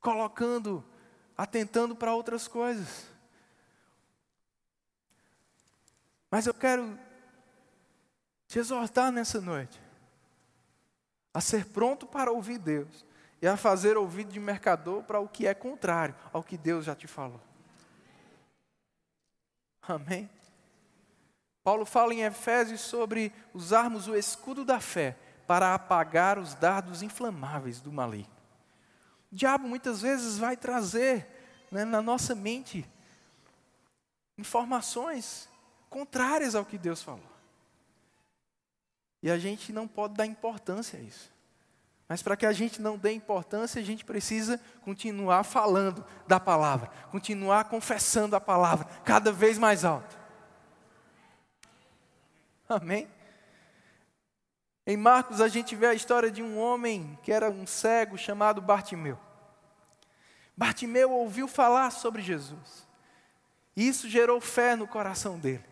Colocando, 0.00 0.84
atentando 1.36 1.94
para 1.94 2.14
outras 2.14 2.48
coisas. 2.48 3.06
Mas 6.30 6.46
eu 6.46 6.54
quero 6.54 6.98
te 8.46 8.58
exortar 8.58 9.10
nessa 9.12 9.40
noite 9.40 9.80
a 11.32 11.40
ser 11.40 11.66
pronto 11.66 12.06
para 12.06 12.32
ouvir 12.32 12.58
Deus 12.58 13.04
e 13.40 13.46
a 13.46 13.56
fazer 13.56 13.96
ouvido 13.96 14.32
de 14.32 14.40
mercador 14.40 15.02
para 15.04 15.20
o 15.20 15.28
que 15.28 15.46
é 15.46 15.54
contrário 15.54 16.14
ao 16.32 16.42
que 16.42 16.58
Deus 16.58 16.84
já 16.84 16.94
te 16.94 17.06
falou. 17.06 17.40
Amém? 19.82 20.28
Paulo 21.62 21.84
fala 21.84 22.14
em 22.14 22.22
Efésios 22.22 22.80
sobre 22.80 23.32
usarmos 23.52 24.08
o 24.08 24.16
escudo 24.16 24.64
da 24.64 24.80
fé 24.80 25.16
para 25.46 25.74
apagar 25.74 26.38
os 26.38 26.54
dardos 26.54 27.02
inflamáveis 27.02 27.80
do 27.80 27.92
maligno. 27.92 28.32
O 29.30 29.34
diabo 29.34 29.68
muitas 29.68 30.00
vezes 30.00 30.38
vai 30.38 30.56
trazer 30.56 31.26
né, 31.70 31.84
na 31.84 32.00
nossa 32.00 32.34
mente 32.34 32.88
informações 34.38 35.48
contrárias 35.88 36.54
ao 36.54 36.64
que 36.64 36.78
Deus 36.78 37.02
falou. 37.02 37.30
E 39.22 39.30
a 39.30 39.38
gente 39.38 39.72
não 39.72 39.86
pode 39.86 40.14
dar 40.14 40.26
importância 40.26 40.98
a 40.98 41.02
isso. 41.02 41.30
Mas 42.08 42.22
para 42.22 42.36
que 42.36 42.46
a 42.46 42.52
gente 42.52 42.80
não 42.80 42.98
dê 42.98 43.12
importância, 43.12 43.80
a 43.80 43.84
gente 43.84 44.04
precisa 44.04 44.58
continuar 44.82 45.44
falando 45.44 46.04
da 46.26 46.40
palavra, 46.40 46.88
continuar 47.10 47.64
confessando 47.64 48.34
a 48.34 48.40
palavra 48.40 48.86
cada 49.04 49.30
vez 49.30 49.58
mais 49.58 49.84
alto. 49.84 50.19
Amém? 52.80 53.08
Em 54.86 54.96
Marcos 54.96 55.40
a 55.40 55.48
gente 55.48 55.74
vê 55.74 55.86
a 55.86 55.94
história 55.94 56.30
de 56.30 56.40
um 56.40 56.56
homem 56.56 57.18
que 57.22 57.32
era 57.32 57.50
um 57.50 57.66
cego 57.66 58.16
chamado 58.16 58.60
Bartimeu. 58.62 59.18
Bartimeu 60.56 61.10
ouviu 61.10 61.48
falar 61.48 61.90
sobre 61.90 62.22
Jesus. 62.22 62.86
E 63.76 63.88
isso 63.88 64.08
gerou 64.08 64.40
fé 64.40 64.76
no 64.76 64.86
coração 64.86 65.36
dele. 65.36 65.64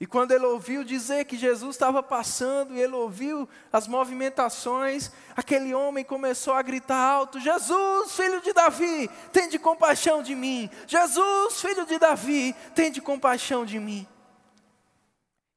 E 0.00 0.06
quando 0.06 0.30
ele 0.30 0.44
ouviu 0.44 0.84
dizer 0.84 1.24
que 1.24 1.36
Jesus 1.36 1.74
estava 1.74 2.00
passando, 2.04 2.72
e 2.72 2.80
ele 2.80 2.94
ouviu 2.94 3.48
as 3.72 3.88
movimentações, 3.88 5.10
aquele 5.36 5.74
homem 5.74 6.04
começou 6.04 6.54
a 6.54 6.62
gritar 6.62 6.96
alto: 6.96 7.40
Jesus, 7.40 8.12
filho 8.14 8.40
de 8.40 8.52
Davi, 8.52 9.10
tem 9.32 9.48
de 9.48 9.58
compaixão 9.58 10.22
de 10.22 10.36
mim. 10.36 10.70
Jesus, 10.86 11.60
filho 11.60 11.84
de 11.84 11.98
Davi, 11.98 12.54
tem 12.76 12.92
de 12.92 13.00
compaixão 13.00 13.64
de 13.64 13.80
mim. 13.80 14.06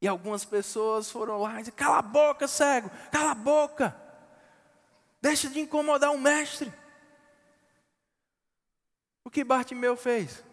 E 0.01 0.07
algumas 0.07 0.43
pessoas 0.43 1.11
foram 1.11 1.37
lá 1.37 1.53
e 1.53 1.57
disseram: 1.59 1.77
Cala 1.77 1.99
a 1.99 2.01
boca, 2.01 2.47
cego, 2.47 2.89
cala 3.11 3.31
a 3.31 3.35
boca. 3.35 3.95
Deixa 5.21 5.47
de 5.47 5.59
incomodar 5.59 6.11
o 6.11 6.17
mestre. 6.17 6.73
O 9.23 9.29
que 9.29 9.43
Bartimeu 9.43 9.95
fez? 9.95 10.43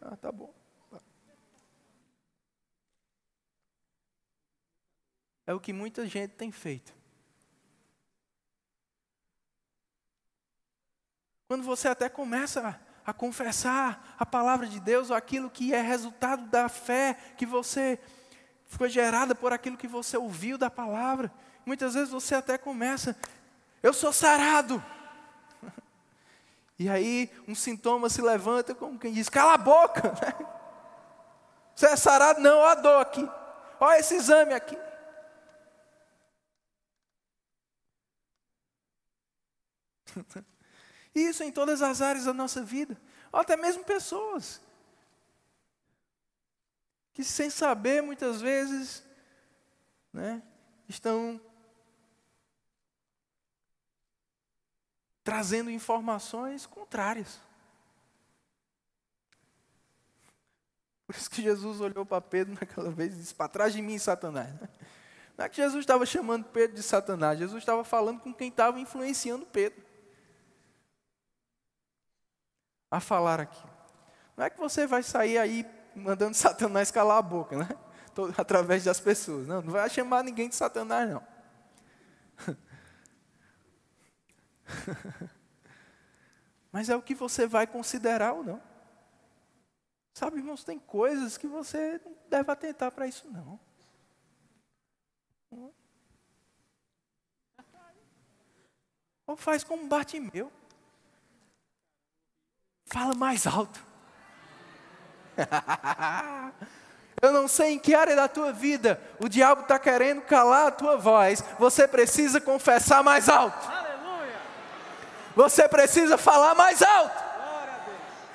Ah, 0.00 0.16
tá 0.16 0.30
bom. 0.30 0.54
É 5.44 5.52
o 5.52 5.58
que 5.58 5.72
muita 5.72 6.06
gente 6.06 6.30
tem 6.34 6.52
feito. 6.52 6.94
Quando 11.48 11.64
você 11.64 11.88
até 11.88 12.08
começa 12.08 12.80
a, 13.04 13.12
confessar 13.12 14.16
a 14.18 14.24
palavra 14.24 14.66
de 14.66 14.78
Deus, 14.78 15.10
ou 15.10 15.16
aquilo 15.16 15.50
que 15.50 15.74
é 15.74 15.82
resultado 15.82 16.48
da 16.48 16.68
fé 16.68 17.14
que 17.36 17.44
você 17.44 18.00
foi 18.76 18.88
gerada 18.88 19.34
por 19.34 19.52
aquilo 19.52 19.76
que 19.76 19.86
você 19.86 20.16
ouviu 20.16 20.56
da 20.56 20.70
palavra. 20.70 21.30
Muitas 21.64 21.94
vezes 21.94 22.10
você 22.10 22.34
até 22.34 22.56
começa, 22.58 23.16
eu 23.82 23.92
sou 23.92 24.12
sarado. 24.12 24.82
E 26.78 26.88
aí 26.88 27.30
um 27.46 27.54
sintoma 27.54 28.08
se 28.08 28.20
levanta 28.20 28.74
como 28.74 28.98
quem 28.98 29.12
diz, 29.12 29.28
cala 29.28 29.52
a 29.54 29.58
boca. 29.58 30.12
Você 31.76 31.86
é 31.86 31.96
sarado? 31.96 32.40
Não, 32.40 32.58
olha 32.58 32.72
a 32.72 32.74
dor 32.74 33.00
aqui. 33.00 33.28
Olha 33.78 34.00
esse 34.00 34.16
exame 34.16 34.52
aqui. 34.52 34.76
Isso 41.14 41.44
em 41.44 41.52
todas 41.52 41.82
as 41.82 42.02
áreas 42.02 42.24
da 42.24 42.32
nossa 42.32 42.62
vida. 42.62 43.00
Ou 43.32 43.40
até 43.40 43.56
mesmo 43.56 43.84
pessoas. 43.84 44.60
Que 47.12 47.22
sem 47.22 47.50
saber, 47.50 48.02
muitas 48.02 48.40
vezes, 48.40 49.04
né, 50.12 50.42
estão 50.88 51.40
trazendo 55.22 55.70
informações 55.70 56.66
contrárias. 56.66 57.40
Por 61.06 61.16
isso 61.16 61.30
que 61.30 61.42
Jesus 61.42 61.80
olhou 61.80 62.06
para 62.06 62.20
Pedro 62.20 62.54
naquela 62.58 62.90
vez 62.90 63.14
e 63.14 63.18
disse: 63.18 63.34
Para 63.34 63.48
trás 63.48 63.72
de 63.72 63.82
mim, 63.82 63.98
Satanás. 63.98 64.50
Não 65.36 65.44
é 65.44 65.48
que 65.48 65.56
Jesus 65.56 65.80
estava 65.80 66.04
chamando 66.06 66.44
Pedro 66.44 66.76
de 66.76 66.82
Satanás, 66.82 67.38
Jesus 67.38 67.62
estava 67.62 67.84
falando 67.84 68.20
com 68.20 68.32
quem 68.32 68.48
estava 68.48 68.78
influenciando 68.78 69.46
Pedro 69.46 69.82
a 72.90 73.00
falar 73.00 73.40
aqui. 73.40 73.66
Não 74.36 74.44
é 74.44 74.50
que 74.50 74.58
você 74.58 74.86
vai 74.86 75.02
sair 75.02 75.38
aí 75.38 75.66
mandando 75.94 76.34
Satanás 76.36 76.90
calar 76.90 77.18
a 77.18 77.22
boca, 77.22 77.56
né? 77.56 77.68
Através 78.36 78.84
das 78.84 79.00
pessoas. 79.00 79.46
Não, 79.46 79.62
não 79.62 79.72
vai 79.72 79.88
chamar 79.88 80.22
ninguém 80.22 80.48
de 80.48 80.54
Satanás, 80.54 81.10
não. 81.10 81.26
Mas 86.70 86.88
é 86.88 86.96
o 86.96 87.02
que 87.02 87.14
você 87.14 87.46
vai 87.46 87.66
considerar 87.66 88.32
ou 88.32 88.42
não. 88.42 88.62
Sabe, 90.14 90.38
irmãos, 90.38 90.64
tem 90.64 90.78
coisas 90.78 91.38
que 91.38 91.46
você 91.46 92.00
não 92.04 92.14
deve 92.28 92.50
atentar 92.50 92.92
para 92.92 93.06
isso, 93.06 93.30
não. 93.30 93.58
Ou 99.26 99.36
faz 99.36 99.64
como 99.64 99.88
meu. 100.32 100.52
Fala 102.84 103.14
mais 103.14 103.46
alto. 103.46 103.91
Eu 107.22 107.30
não 107.30 107.46
sei 107.46 107.74
em 107.74 107.78
que 107.78 107.94
área 107.94 108.16
da 108.16 108.26
tua 108.26 108.52
vida 108.52 109.00
o 109.20 109.28
diabo 109.28 109.62
está 109.62 109.78
querendo 109.78 110.22
calar 110.22 110.66
a 110.66 110.70
tua 110.72 110.96
voz. 110.96 111.44
Você 111.56 111.86
precisa 111.86 112.40
confessar 112.40 113.04
mais 113.04 113.28
alto. 113.28 113.70
Aleluia. 113.70 114.34
Você 115.36 115.68
precisa 115.68 116.18
falar 116.18 116.56
mais 116.56 116.82
alto. 116.82 117.21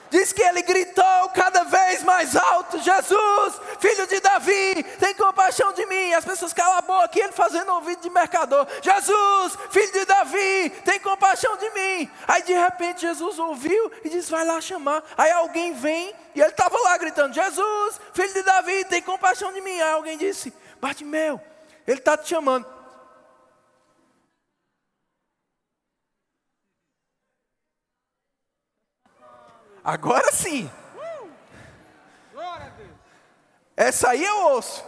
Diz 0.10 0.32
que 0.32 0.42
ele 0.42 0.62
gritou 0.62 1.30
cada 1.34 1.64
vez 1.64 2.04
mais 2.04 2.36
alto: 2.36 2.80
Jesus, 2.80 3.62
filho 3.80 4.08
de 4.08 4.20
Davi, 4.20 4.84
tem 5.00 5.14
compaixão 5.14 5.74
de 5.74 5.86
mim. 5.86 6.14
As 6.14 6.24
pessoas 6.24 6.54
calam 6.54 6.78
a 6.78 6.82
boca 6.82 7.18
e 7.18 7.22
ele 7.22 7.34
fazendo 7.34 7.72
ouvido 7.74 8.02
de 8.02 8.10
mercador: 8.10 8.66
Jesus, 8.82 9.58
filho 9.70 9.92
de 9.92 10.06
Davi, 10.06 10.70
tem 10.86 11.00
compaixão 11.00 11.58
de 11.58 11.70
mim. 11.72 12.12
Aí 12.28 12.44
de 12.44 12.54
repente 12.54 13.02
Jesus 13.02 13.38
ouviu 13.40 13.92
e 14.04 14.10
disse: 14.10 14.32
Vai 14.32 14.46
lá 14.46 14.62
chamar. 14.62 15.04
Aí 15.18 15.32
alguém 15.32 15.74
vem 15.74 16.14
e 16.34 16.40
ele 16.42 16.50
estava 16.50 16.78
lá 16.80 16.98
gritando: 16.98 17.34
Jesus, 17.34 18.00
filho 18.14 18.34
de 18.34 18.44
Davi, 18.44 18.86
tem 18.86 19.02
compaixão 19.02 19.52
de 19.52 19.62
mim. 19.62 19.82
Aí 19.82 19.92
alguém 19.92 20.18
disse: 20.18 20.54
Bartimeu, 20.80 21.42
ele 21.86 22.00
está 22.00 22.16
te 22.16 22.30
chamando. 22.30 22.77
Agora 29.88 30.34
sim. 30.34 30.70
Essa 33.78 34.10
aí 34.10 34.22
eu 34.22 34.38
ouço. 34.48 34.84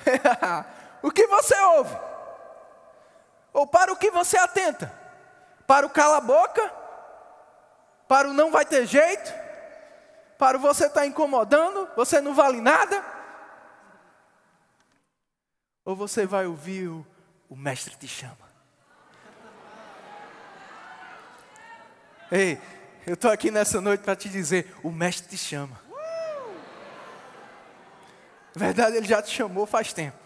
o 1.02 1.10
que 1.10 1.26
você 1.26 1.54
ouve? 1.60 1.94
Ou 3.52 3.66
para 3.66 3.92
o 3.92 3.96
que 3.96 4.10
você 4.10 4.38
atenta? 4.38 4.90
Para 5.66 5.84
o 5.84 5.90
cala-boca? 5.90 6.72
Para 8.08 8.30
o 8.30 8.32
não 8.32 8.50
vai 8.50 8.64
ter 8.64 8.86
jeito? 8.86 9.30
Para 10.38 10.56
o 10.56 10.60
você 10.60 10.86
estar 10.86 11.00
tá 11.00 11.06
incomodando? 11.06 11.90
Você 11.94 12.18
não 12.18 12.32
vale 12.32 12.62
nada? 12.62 13.04
Ou 15.84 15.94
você 15.94 16.24
vai 16.24 16.46
ouvir 16.46 16.88
o, 16.88 17.06
o 17.50 17.54
mestre 17.54 17.94
te 17.94 18.08
chama? 18.08 18.50
Ei, 22.30 22.58
eu 23.06 23.14
estou 23.14 23.30
aqui 23.30 23.50
nessa 23.50 23.80
noite 23.80 24.02
para 24.02 24.16
te 24.16 24.28
dizer: 24.28 24.74
o 24.82 24.90
Mestre 24.90 25.28
te 25.28 25.38
chama. 25.38 25.80
Na 28.54 28.66
verdade, 28.66 28.96
ele 28.96 29.06
já 29.06 29.22
te 29.22 29.30
chamou 29.30 29.66
faz 29.66 29.92
tempo. 29.92 30.16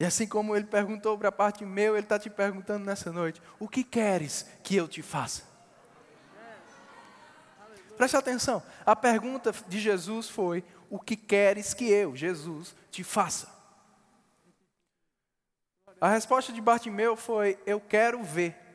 E 0.00 0.04
assim 0.04 0.26
como 0.26 0.54
ele 0.54 0.64
perguntou 0.64 1.18
para 1.18 1.28
a 1.28 1.32
parte 1.32 1.64
meu, 1.64 1.96
ele 1.96 2.04
está 2.04 2.18
te 2.18 2.30
perguntando 2.30 2.84
nessa 2.84 3.12
noite: 3.12 3.42
o 3.58 3.68
que 3.68 3.84
queres 3.84 4.46
que 4.62 4.76
eu 4.76 4.88
te 4.88 5.02
faça? 5.02 5.42
Preste 7.96 8.16
atenção, 8.16 8.62
a 8.86 8.94
pergunta 8.94 9.52
de 9.66 9.80
Jesus 9.80 10.28
foi: 10.28 10.64
o 10.88 11.00
que 11.00 11.16
queres 11.16 11.74
que 11.74 11.90
eu, 11.90 12.14
Jesus, 12.14 12.74
te 12.90 13.02
faça? 13.02 13.48
A 16.00 16.08
resposta 16.08 16.52
de 16.52 16.60
Bartimeu 16.60 17.16
foi: 17.16 17.58
eu 17.66 17.80
quero 17.80 18.22
ver. 18.22 18.67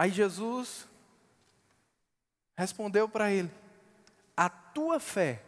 Aí 0.00 0.10
Jesus 0.10 0.88
respondeu 2.56 3.06
para 3.06 3.30
ele: 3.30 3.50
A 4.34 4.48
tua 4.48 4.98
fé 4.98 5.44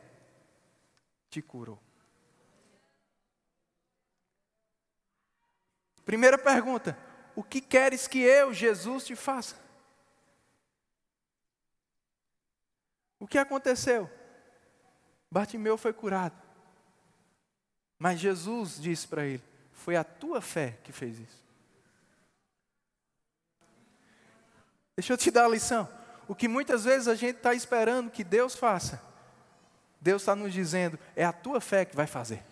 te 1.30 1.40
curou. 1.40 1.80
Primeira 6.04 6.36
pergunta: 6.36 6.98
O 7.34 7.42
que 7.42 7.62
queres 7.62 8.06
que 8.06 8.18
eu, 8.18 8.52
Jesus, 8.52 9.06
te 9.06 9.16
faça? 9.16 9.56
O 13.18 13.26
que 13.26 13.38
aconteceu? 13.38 14.10
Bartimeu 15.30 15.78
foi 15.78 15.94
curado. 15.94 16.36
Mas 17.98 18.20
Jesus 18.20 18.78
disse 18.78 19.08
para 19.08 19.24
ele: 19.24 19.42
Foi 19.72 19.96
a 19.96 20.04
tua 20.04 20.42
fé 20.42 20.78
que 20.84 20.92
fez 20.92 21.18
isso. 21.18 21.41
Deixa 24.96 25.12
eu 25.12 25.16
te 25.16 25.30
dar 25.30 25.46
a 25.46 25.48
lição. 25.48 25.88
O 26.28 26.34
que 26.34 26.48
muitas 26.48 26.84
vezes 26.84 27.08
a 27.08 27.14
gente 27.14 27.36
está 27.36 27.54
esperando 27.54 28.10
que 28.10 28.22
Deus 28.22 28.54
faça, 28.54 29.02
Deus 30.00 30.22
está 30.22 30.36
nos 30.36 30.52
dizendo, 30.52 30.98
é 31.16 31.24
a 31.24 31.32
tua 31.32 31.60
fé 31.60 31.84
que 31.84 31.96
vai 31.96 32.06
fazer. 32.06 32.42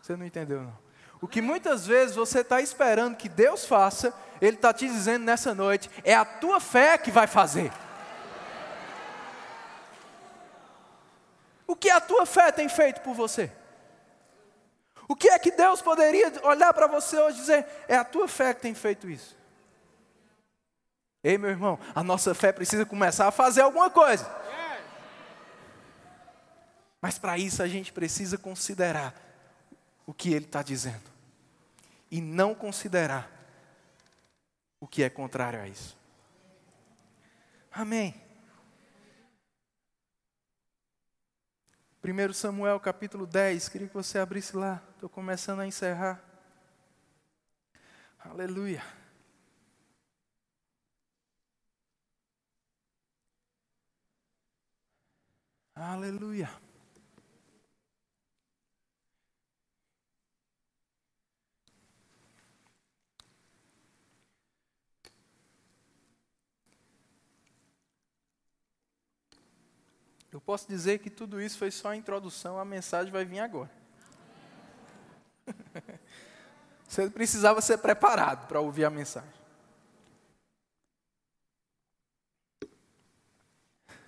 Você 0.00 0.16
não 0.16 0.24
entendeu, 0.24 0.62
não. 0.62 0.78
O 1.20 1.28
que 1.28 1.42
muitas 1.42 1.86
vezes 1.86 2.16
você 2.16 2.40
está 2.40 2.60
esperando 2.60 3.16
que 3.16 3.28
Deus 3.28 3.66
faça, 3.66 4.14
Ele 4.40 4.56
está 4.56 4.72
te 4.72 4.86
dizendo 4.86 5.24
nessa 5.24 5.54
noite: 5.54 5.90
é 6.04 6.14
a 6.14 6.24
tua 6.24 6.60
fé 6.60 6.96
que 6.96 7.10
vai 7.10 7.26
fazer. 7.26 7.70
O 11.66 11.76
que 11.76 11.90
a 11.90 12.00
tua 12.00 12.24
fé 12.24 12.50
tem 12.50 12.68
feito 12.68 13.02
por 13.02 13.14
você? 13.14 13.52
O 15.08 15.16
que 15.16 15.30
é 15.30 15.38
que 15.38 15.50
Deus 15.50 15.80
poderia 15.80 16.30
olhar 16.44 16.72
para 16.74 16.86
você 16.86 17.18
hoje 17.18 17.38
e 17.38 17.40
dizer: 17.40 17.66
é 17.88 17.96
a 17.96 18.04
tua 18.04 18.28
fé 18.28 18.52
que 18.52 18.60
tem 18.60 18.74
feito 18.74 19.08
isso? 19.08 19.36
Ei, 21.24 21.38
meu 21.38 21.50
irmão, 21.50 21.78
a 21.94 22.04
nossa 22.04 22.34
fé 22.34 22.52
precisa 22.52 22.84
começar 22.84 23.26
a 23.26 23.32
fazer 23.32 23.62
alguma 23.62 23.90
coisa. 23.90 24.30
Mas 27.00 27.18
para 27.18 27.38
isso 27.38 27.62
a 27.62 27.68
gente 27.68 27.92
precisa 27.92 28.36
considerar 28.36 29.14
o 30.06 30.12
que 30.12 30.32
ele 30.32 30.44
está 30.44 30.62
dizendo 30.62 31.08
e 32.10 32.20
não 32.20 32.54
considerar 32.54 33.30
o 34.80 34.86
que 34.86 35.02
é 35.02 35.10
contrário 35.10 35.60
a 35.60 35.68
isso. 35.68 35.96
Amém. 37.72 38.27
1 42.02 42.32
Samuel 42.32 42.78
capítulo 42.78 43.26
10, 43.26 43.68
queria 43.68 43.88
que 43.88 43.94
você 43.94 44.18
abrisse 44.18 44.56
lá, 44.56 44.80
estou 44.94 45.08
começando 45.08 45.60
a 45.60 45.66
encerrar. 45.66 46.22
Aleluia. 48.20 48.82
Aleluia. 55.74 56.67
Eu 70.38 70.42
posso 70.42 70.68
dizer 70.68 71.00
que 71.00 71.10
tudo 71.10 71.42
isso 71.42 71.58
foi 71.58 71.68
só 71.68 71.88
a 71.88 71.96
introdução, 71.96 72.60
a 72.60 72.64
mensagem 72.64 73.12
vai 73.12 73.24
vir 73.24 73.40
agora. 73.40 73.72
Você 76.86 77.10
precisava 77.10 77.60
ser 77.60 77.78
preparado 77.78 78.46
para 78.46 78.60
ouvir 78.60 78.84
a 78.84 78.90
mensagem. 78.90 79.34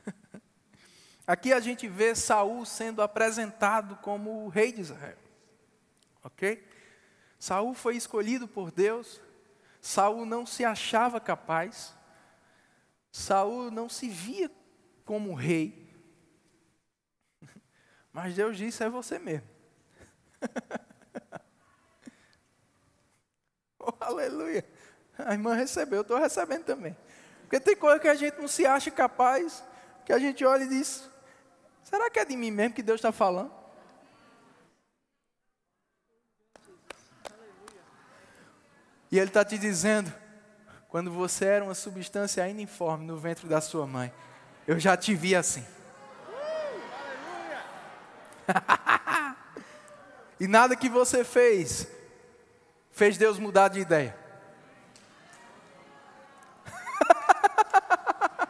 Aqui 1.27 1.53
a 1.53 1.59
gente 1.59 1.89
vê 1.89 2.15
Saul 2.15 2.65
sendo 2.65 3.03
apresentado 3.03 3.97
como 3.97 4.45
o 4.45 4.49
rei 4.49 4.71
de 4.71 4.83
Israel. 4.83 5.19
OK? 6.23 6.65
Saul 7.41 7.75
foi 7.75 7.97
escolhido 7.97 8.47
por 8.47 8.71
Deus. 8.71 9.21
Saul 9.81 10.25
não 10.25 10.47
se 10.47 10.65
achava 10.65 11.19
capaz. 11.19 11.93
Saul 13.11 13.73
não 13.73 13.89
se 13.89 14.09
via 14.09 14.49
como 15.05 15.35
rei. 15.35 15.90
Mas 18.13 18.35
Deus 18.35 18.57
disse: 18.57 18.83
é 18.83 18.89
você 18.89 19.19
mesmo. 19.19 19.49
oh, 23.79 23.93
aleluia. 24.01 24.65
A 25.19 25.33
irmã 25.33 25.55
recebeu, 25.55 25.99
eu 25.99 26.03
estou 26.03 26.19
recebendo 26.19 26.65
também. 26.65 26.97
Porque 27.43 27.61
tem 27.61 27.77
coisa 27.77 27.99
que 27.99 28.09
a 28.09 28.15
gente 28.15 28.39
não 28.39 28.49
se 28.49 28.67
acha 28.67 28.91
capaz, 28.91 29.63
que 30.05 30.13
a 30.13 30.19
gente 30.19 30.45
olha 30.45 30.65
e 30.65 30.69
diz: 30.69 31.09
Será 31.83 32.11
que 32.11 32.19
é 32.19 32.25
de 32.25 32.37
mim 32.37 32.51
mesmo 32.51 32.75
que 32.75 32.83
Deus 32.83 32.99
está 32.99 33.13
falando? 33.13 33.53
E 39.11 39.19
Ele 39.19 39.27
está 39.27 39.45
te 39.45 39.59
dizendo, 39.59 40.13
quando 40.89 41.11
você 41.11 41.45
era 41.45 41.65
uma 41.65 41.75
substância 41.75 42.45
ainda 42.45 42.63
informe 42.63 43.05
no 43.05 43.17
ventre 43.17 43.49
da 43.49 43.61
sua 43.61 43.87
mãe, 43.87 44.13
eu 44.67 44.79
já 44.79 44.97
te 44.97 45.15
vi 45.15 45.35
assim. 45.35 45.65
e 50.41 50.47
nada 50.47 50.77
que 50.77 50.89
você 50.89 51.25
fez 51.25 51.87
fez 52.93 53.17
Deus 53.17 53.39
mudar 53.39 53.69
de 53.69 53.81
ideia. 53.81 54.15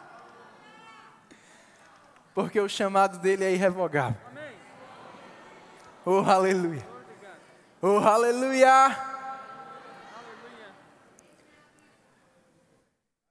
Porque 2.33 2.59
o 2.59 2.67
chamado 2.67 3.17
dele 3.19 3.45
é 3.45 3.51
irrevogável. 3.53 4.19
Oh, 6.05 6.19
aleluia. 6.19 6.85
Oh, 7.81 7.97
aleluia. 7.99 8.97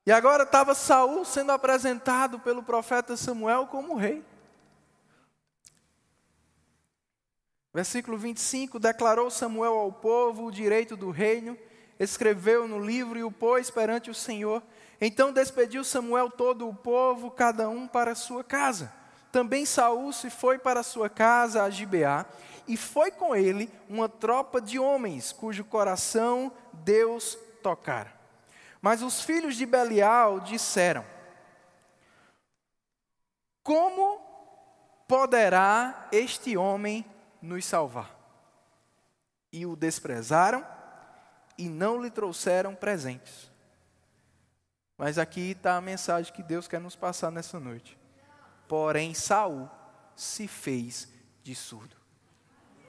E 0.07 0.13
agora 0.13 0.45
estava 0.45 0.75
Saul 0.75 1.25
sendo 1.25 1.53
apresentado 1.53 2.39
pelo 2.39 2.63
profeta 2.63 3.17
Samuel 3.17 3.67
como 3.67 3.97
rei. 3.97 4.25
Versículo 7.73 8.19
25: 8.19 8.79
Declarou 8.79 9.31
Samuel 9.31 9.75
ao 9.75 9.93
povo 9.93 10.47
o 10.47 10.51
direito 10.51 10.97
do 10.97 11.11
reino, 11.11 11.57
escreveu 11.99 12.67
no 12.67 12.79
livro 12.79 13.19
e 13.19 13.23
o 13.23 13.31
pôs 13.31 13.71
perante 13.71 14.11
o 14.11 14.15
Senhor. 14.15 14.63
Então 15.01 15.33
despediu 15.33 15.85
Samuel 15.85 16.31
todo 16.31 16.69
o 16.69 16.75
povo, 16.75 17.31
cada 17.31 17.69
um 17.69 17.87
para 17.87 18.13
a 18.13 18.17
sua 18.17 18.43
casa. 18.43 18.93
Também 19.31 19.65
Saul 19.65 20.13
se 20.13 20.29
foi 20.29 20.59
para 20.59 20.83
sua 20.83 21.09
casa 21.09 21.63
a 21.63 21.71
Gibeá, 21.71 22.27
e 22.67 22.77
foi 22.77 23.13
com 23.13 23.35
ele 23.35 23.71
uma 23.89 24.09
tropa 24.09 24.61
de 24.61 24.79
homens, 24.79 25.33
cujo 25.33 25.65
coração 25.65 26.53
Deus 26.73 27.39
tocara. 27.63 28.13
Mas 28.83 29.03
os 29.03 29.23
filhos 29.23 29.57
de 29.57 29.65
Belial 29.65 30.41
disseram: 30.41 31.05
Como 33.63 34.21
poderá 35.07 36.09
este 36.11 36.57
homem 36.57 37.05
nos 37.43 37.65
salvar? 37.65 38.19
E 39.53 39.67
o 39.67 39.75
desprezaram 39.75 40.65
e 41.59 41.69
não 41.69 42.03
lhe 42.03 42.11
trouxeram 42.11 42.75
presentes. 42.75 43.51
Mas 44.97 45.19
aqui 45.19 45.53
está 45.53 45.77
a 45.77 45.81
mensagem 45.81 46.33
que 46.33 46.43
Deus 46.43 46.69
quer 46.69 46.81
nos 46.81 46.95
passar 46.95 47.31
nessa 47.31 47.59
noite. 47.59 47.99
Porém, 48.69 49.15
Saul 49.15 49.69
se 50.15 50.47
fez 50.47 51.09
de 51.43 51.55
surdo. 51.55 51.97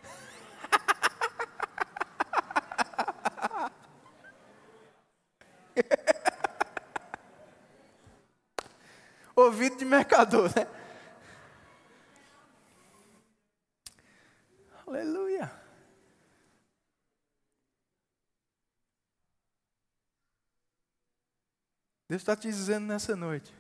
Ouvido 9.36 9.78
de 9.78 9.86
mercador, 9.86 10.52
né? 10.56 10.68
Aleluia. 14.86 15.62
Deus 22.12 22.24
está 22.24 22.36
te 22.36 22.50
dizendo 22.50 22.88
nessa 22.88 23.16
noite. 23.16 23.54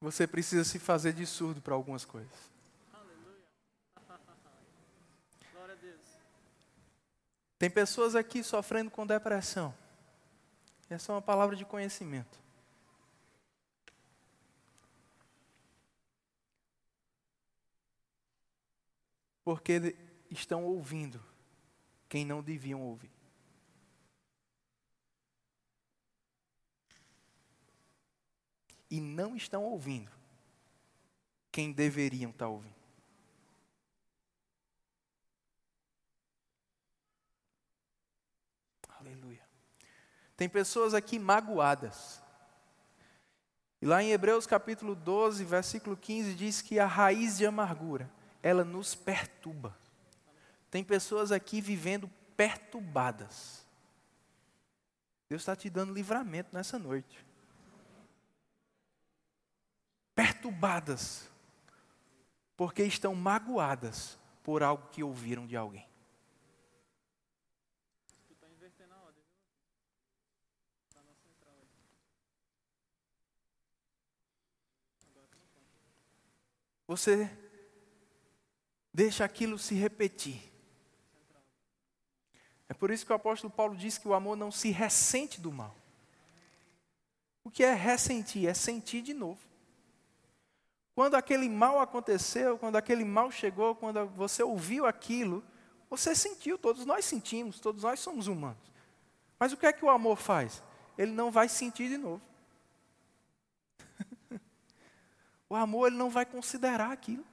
Você 0.00 0.26
precisa 0.26 0.64
se 0.64 0.78
fazer 0.78 1.12
de 1.12 1.26
surdo 1.26 1.60
para 1.60 1.74
algumas 1.74 2.06
coisas. 2.06 2.32
Aleluia. 2.94 3.44
Glória 5.52 5.74
a 5.74 5.76
Deus. 5.76 6.00
Tem 7.58 7.68
pessoas 7.68 8.14
aqui 8.14 8.42
sofrendo 8.42 8.90
com 8.90 9.06
depressão. 9.06 9.74
Essa 10.88 11.12
é 11.12 11.14
uma 11.14 11.20
palavra 11.20 11.54
de 11.54 11.66
conhecimento. 11.66 12.40
Porque 19.44 19.94
estão 20.30 20.64
ouvindo 20.64 21.22
quem 22.08 22.24
não 22.24 22.42
deviam 22.42 22.80
ouvir. 22.80 23.17
E 28.90 29.00
não 29.00 29.36
estão 29.36 29.64
ouvindo 29.64 30.10
quem 31.50 31.72
deveriam 31.72 32.30
estar 32.30 32.48
ouvindo. 32.48 32.76
Aleluia. 38.98 39.42
Tem 40.36 40.48
pessoas 40.48 40.94
aqui 40.94 41.18
magoadas. 41.18 42.22
E 43.80 43.86
lá 43.86 44.02
em 44.02 44.10
Hebreus 44.10 44.46
capítulo 44.46 44.94
12, 44.94 45.44
versículo 45.44 45.96
15, 45.96 46.34
diz 46.34 46.62
que 46.62 46.78
a 46.78 46.86
raiz 46.86 47.38
de 47.38 47.46
amargura, 47.46 48.10
ela 48.42 48.64
nos 48.64 48.94
perturba. 48.94 49.76
Tem 50.70 50.82
pessoas 50.82 51.32
aqui 51.32 51.60
vivendo 51.60 52.10
perturbadas. 52.36 53.66
Deus 55.28 55.42
está 55.42 55.54
te 55.54 55.68
dando 55.68 55.92
livramento 55.92 56.50
nessa 56.52 56.78
noite 56.78 57.27
perturbadas, 60.18 61.30
porque 62.56 62.82
estão 62.82 63.14
magoadas 63.14 64.18
por 64.42 64.64
algo 64.64 64.88
que 64.88 65.00
ouviram 65.00 65.46
de 65.46 65.56
alguém. 65.56 65.88
Você 76.84 77.30
deixa 78.92 79.24
aquilo 79.24 79.56
se 79.56 79.76
repetir. 79.76 80.42
É 82.68 82.74
por 82.74 82.90
isso 82.90 83.06
que 83.06 83.12
o 83.12 83.14
apóstolo 83.14 83.52
Paulo 83.52 83.76
diz 83.76 83.98
que 83.98 84.08
o 84.08 84.14
amor 84.14 84.36
não 84.36 84.50
se 84.50 84.72
ressente 84.72 85.40
do 85.40 85.52
mal. 85.52 85.76
O 87.44 87.52
que 87.52 87.62
é 87.62 87.72
ressentir? 87.72 88.48
É 88.48 88.52
sentir 88.52 89.00
de 89.00 89.14
novo. 89.14 89.47
Quando 90.98 91.14
aquele 91.14 91.48
mal 91.48 91.78
aconteceu, 91.78 92.58
quando 92.58 92.74
aquele 92.74 93.04
mal 93.04 93.30
chegou, 93.30 93.72
quando 93.72 94.04
você 94.16 94.42
ouviu 94.42 94.84
aquilo, 94.84 95.44
você 95.88 96.12
sentiu, 96.12 96.58
todos 96.58 96.84
nós 96.84 97.04
sentimos, 97.04 97.60
todos 97.60 97.84
nós 97.84 98.00
somos 98.00 98.26
humanos. 98.26 98.72
Mas 99.38 99.52
o 99.52 99.56
que 99.56 99.66
é 99.66 99.72
que 99.72 99.84
o 99.84 99.90
amor 99.90 100.16
faz? 100.16 100.60
Ele 100.98 101.12
não 101.12 101.30
vai 101.30 101.48
sentir 101.48 101.88
de 101.88 101.96
novo. 101.96 102.20
o 105.48 105.54
amor, 105.54 105.86
ele 105.86 105.96
não 105.96 106.10
vai 106.10 106.26
considerar 106.26 106.90
aquilo. 106.90 107.24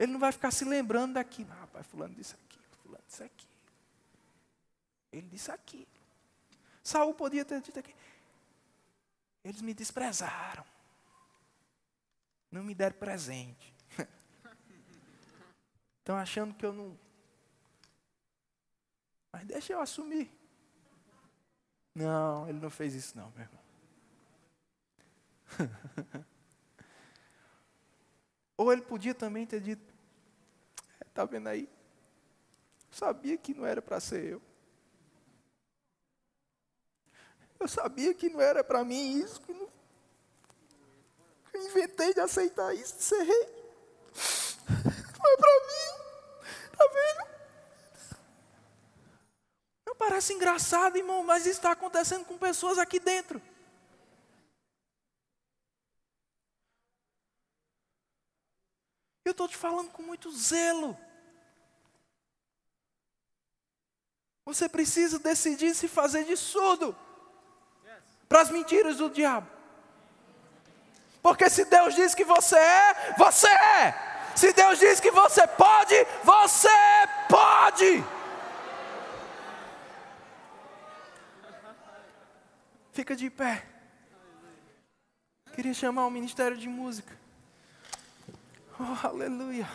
Ele 0.00 0.10
não 0.10 0.18
vai 0.18 0.32
ficar 0.32 0.50
se 0.50 0.64
lembrando 0.64 1.12
daquilo. 1.12 1.48
Ah, 1.52 1.60
rapaz, 1.60 1.86
fulano 1.86 2.12
disse 2.12 2.34
aquilo, 2.34 2.64
fulano 2.82 3.04
disse 3.06 3.22
aquilo. 3.22 3.52
Ele 5.12 5.28
disse 5.28 5.48
aquilo. 5.52 5.86
Saul 6.82 7.14
podia 7.14 7.44
ter 7.44 7.60
dito 7.60 7.78
aquilo. 7.78 7.96
Eles 9.44 9.62
me 9.62 9.72
desprezaram. 9.72 10.71
Não 12.52 12.62
me 12.62 12.74
deram 12.74 12.96
presente. 12.96 13.74
Estão 15.98 16.16
achando 16.16 16.54
que 16.54 16.64
eu 16.64 16.72
não. 16.72 16.98
Mas 19.32 19.46
deixa 19.46 19.72
eu 19.72 19.80
assumir. 19.80 20.30
Não, 21.94 22.46
ele 22.48 22.60
não 22.60 22.70
fez 22.70 22.94
isso 22.94 23.16
não, 23.16 23.30
meu 23.30 23.40
irmão. 23.40 23.62
Ou 28.56 28.72
ele 28.72 28.82
podia 28.82 29.14
também 29.14 29.46
ter 29.46 29.60
dito, 29.60 29.82
está 31.06 31.24
vendo 31.24 31.48
aí? 31.48 31.68
Sabia 32.90 33.38
que 33.38 33.54
não 33.54 33.64
era 33.64 33.80
para 33.80 33.98
ser 33.98 34.24
eu. 34.24 34.42
Eu 37.58 37.66
sabia 37.66 38.12
que 38.12 38.28
não 38.28 38.40
era 38.40 38.62
para 38.62 38.84
mim 38.84 39.18
isso. 39.18 39.40
Que 39.40 39.54
não... 39.54 39.71
Inventei 41.64 42.12
de 42.12 42.20
aceitar 42.20 42.74
isso, 42.74 42.96
de 42.96 43.02
ser 43.02 43.22
rei. 43.22 43.62
Não 45.18 45.30
é 45.30 45.36
para 45.36 45.60
mim. 45.66 45.92
Está 46.72 46.86
vendo? 46.88 47.32
Não 49.86 49.96
parece 49.96 50.32
engraçado, 50.32 50.96
irmão, 50.96 51.22
mas 51.22 51.46
isso 51.46 51.58
está 51.58 51.72
acontecendo 51.72 52.24
com 52.24 52.36
pessoas 52.38 52.78
aqui 52.78 52.98
dentro. 52.98 53.40
Eu 59.24 59.30
estou 59.32 59.48
te 59.48 59.56
falando 59.56 59.90
com 59.90 60.02
muito 60.02 60.30
zelo. 60.32 60.98
Você 64.44 64.68
precisa 64.68 65.18
decidir 65.18 65.74
se 65.74 65.86
fazer 65.86 66.24
de 66.24 66.36
surdo 66.36 66.96
para 68.28 68.40
as 68.40 68.50
mentiras 68.50 68.96
do 68.96 69.08
diabo. 69.08 69.61
Porque 71.22 71.48
se 71.48 71.64
Deus 71.64 71.94
diz 71.94 72.14
que 72.14 72.24
você 72.24 72.56
é, 72.56 73.14
você 73.16 73.48
é. 73.48 73.94
Se 74.34 74.52
Deus 74.52 74.78
diz 74.78 74.98
que 74.98 75.10
você 75.10 75.46
pode, 75.46 75.94
você 76.24 76.68
pode. 77.28 78.04
Fica 82.92 83.14
de 83.14 83.30
pé. 83.30 83.64
Queria 85.54 85.74
chamar 85.74 86.06
o 86.06 86.10
ministério 86.10 86.56
de 86.56 86.68
música. 86.68 87.16
Oh, 88.80 89.06
aleluia. 89.06 89.68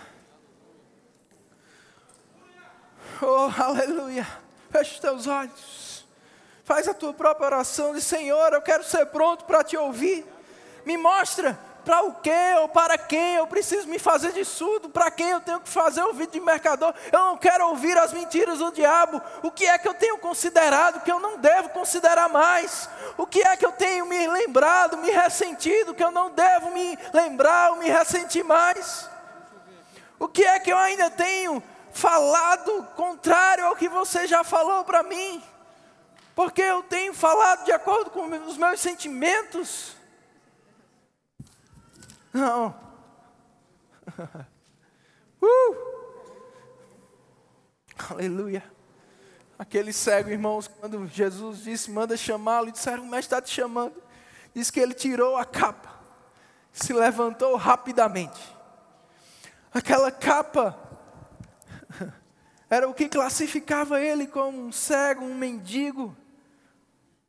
Oh, 3.22 3.62
aleluia. 3.62 4.28
Feche 4.70 4.96
os 4.96 5.00
teus 5.00 5.28
olhos. 5.28 6.06
Faz 6.66 6.88
a 6.88 6.94
tua 6.94 7.14
própria 7.14 7.46
oração 7.46 7.98
Senhor, 8.02 8.52
eu 8.54 8.62
quero 8.62 8.84
ser 8.84 9.06
pronto 9.06 9.46
para 9.46 9.64
te 9.64 9.78
ouvir. 9.78 10.26
Me 10.88 10.96
mostra 10.96 11.60
para 11.84 12.02
o 12.04 12.14
que 12.14 12.56
ou 12.62 12.70
para 12.70 12.98
quem 12.98 13.36
eu 13.36 13.46
preciso 13.46 13.90
me 13.90 14.00
fazer 14.00 14.32
de 14.32 14.46
surdo, 14.46 14.88
para 14.88 15.12
quem 15.12 15.32
eu 15.32 15.42
tenho 15.42 15.60
que 15.60 15.68
fazer 15.68 16.02
ouvido 16.02 16.32
de 16.32 16.40
mercador. 16.40 16.94
Eu 17.12 17.20
não 17.20 17.38
quero 17.38 17.68
ouvir 17.68 17.98
as 17.98 18.14
mentiras 18.14 18.60
do 18.60 18.72
diabo. 18.72 19.22
O 19.44 19.52
que 19.52 19.66
é 19.66 19.78
que 19.78 19.86
eu 19.86 19.94
tenho 19.94 20.18
considerado 20.18 21.04
que 21.04 21.12
eu 21.12 21.20
não 21.20 21.40
devo 21.40 21.68
considerar 21.72 22.30
mais? 22.30 22.90
O 23.18 23.28
que 23.28 23.42
é 23.42 23.58
que 23.58 23.66
eu 23.66 23.74
tenho 23.74 24.06
me 24.06 24.28
lembrado, 24.30 24.96
me 24.96 25.12
ressentido, 25.12 25.94
que 25.94 26.02
eu 26.02 26.10
não 26.10 26.32
devo 26.32 26.72
me 26.72 26.98
lembrar 27.12 27.72
ou 27.72 27.80
me 27.80 27.90
ressentir 27.90 28.46
mais? 28.46 29.10
O 30.18 30.30
que 30.30 30.46
é 30.46 30.58
que 30.58 30.72
eu 30.72 30.78
ainda 30.78 31.10
tenho 31.10 31.62
falado 31.92 32.88
contrário 32.96 33.66
ao 33.66 33.76
que 33.76 33.90
você 33.90 34.26
já 34.26 34.42
falou 34.42 34.86
para 34.86 35.04
mim? 35.04 35.44
porque 36.34 36.62
eu 36.62 36.84
tenho 36.84 37.16
falado 37.16 37.66
de 37.66 37.72
acordo 37.72 38.12
com 38.12 38.28
os 38.46 38.58
meus 38.58 38.80
sentimentos. 38.80 39.97
Não. 42.34 42.76
Uh! 45.40 45.76
Aleluia. 48.10 48.64
Aquele 49.60 49.94
cego, 49.94 50.32
irmãos, 50.32 50.68
quando 50.68 51.06
Jesus 51.06 51.64
disse, 51.64 51.92
manda 51.92 52.18
chamá-lo, 52.18 52.72
disseram, 52.72 53.04
o 53.04 53.06
mestre 53.08 53.36
está 53.36 53.40
te 53.40 53.52
chamando. 53.52 54.02
Diz 54.52 54.72
que 54.72 54.80
ele 54.80 54.96
tirou 54.96 55.38
a 55.38 55.46
capa, 55.46 55.92
se 56.74 56.92
levantou 56.92 57.56
rapidamente. 57.56 58.42
Aquela 59.72 60.10
capa 60.10 60.76
era 62.68 62.90
o 62.90 62.96
que 62.96 63.08
classificava 63.08 64.02
ele 64.02 64.26
como 64.26 64.60
um 64.60 64.72
cego, 64.72 65.24
um 65.24 65.36
mendigo 65.36 66.18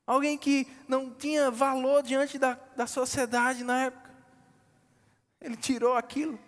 alguém 0.08 0.38
que 0.38 0.66
não 0.88 1.10
tinha 1.10 1.50
valor 1.50 2.02
diante 2.02 2.38
da, 2.38 2.58
da 2.74 2.86
sociedade 2.86 3.62
na 3.62 3.84
época. 3.84 4.07
Ele 5.40 5.56
tirou 5.56 5.96
aquilo. 5.96 6.38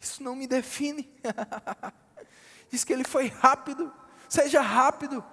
Isso 0.00 0.22
não 0.22 0.36
me 0.36 0.46
define. 0.46 1.10
Diz 2.70 2.84
que 2.84 2.92
ele 2.92 3.04
foi 3.04 3.28
rápido. 3.28 3.92
Seja 4.28 4.60
rápido. 4.60 5.24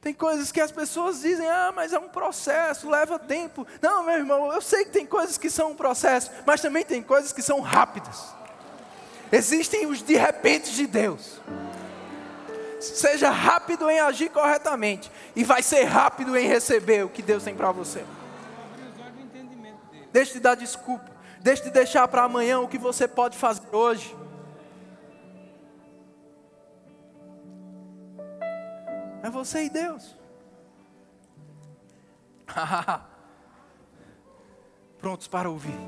Tem 0.00 0.14
coisas 0.14 0.52
que 0.52 0.60
as 0.60 0.70
pessoas 0.70 1.20
dizem, 1.20 1.48
ah, 1.50 1.72
mas 1.74 1.92
é 1.92 1.98
um 1.98 2.08
processo, 2.08 2.88
leva 2.88 3.18
tempo. 3.18 3.66
Não, 3.82 4.04
meu 4.04 4.14
irmão, 4.14 4.52
eu 4.52 4.60
sei 4.60 4.84
que 4.84 4.92
tem 4.92 5.04
coisas 5.04 5.36
que 5.36 5.50
são 5.50 5.72
um 5.72 5.76
processo, 5.76 6.30
mas 6.46 6.60
também 6.60 6.84
tem 6.84 7.02
coisas 7.02 7.32
que 7.32 7.42
são 7.42 7.60
rápidas. 7.60 8.32
Existem 9.30 9.86
os 9.86 10.00
de 10.02 10.16
repente 10.16 10.72
de 10.72 10.86
Deus. 10.86 11.40
Seja 12.80 13.28
rápido 13.28 13.90
em 13.90 13.98
agir 13.98 14.30
corretamente. 14.30 15.10
E 15.34 15.42
vai 15.42 15.62
ser 15.62 15.82
rápido 15.84 16.36
em 16.36 16.46
receber 16.46 17.04
o 17.04 17.08
que 17.08 17.20
Deus 17.20 17.42
tem 17.42 17.54
para 17.54 17.72
você. 17.72 18.04
Deixe 20.12 20.34
de 20.34 20.40
dar 20.40 20.54
desculpa. 20.54 21.10
Deixe 21.40 21.62
de 21.62 21.70
deixar 21.70 22.06
para 22.08 22.22
amanhã 22.22 22.60
o 22.60 22.68
que 22.68 22.78
você 22.78 23.06
pode 23.06 23.36
fazer 23.36 23.68
hoje. 23.72 24.16
É 29.22 29.30
você 29.30 29.64
e 29.64 29.70
Deus. 29.70 30.16
Prontos 34.98 35.28
para 35.28 35.48
ouvir. 35.48 35.78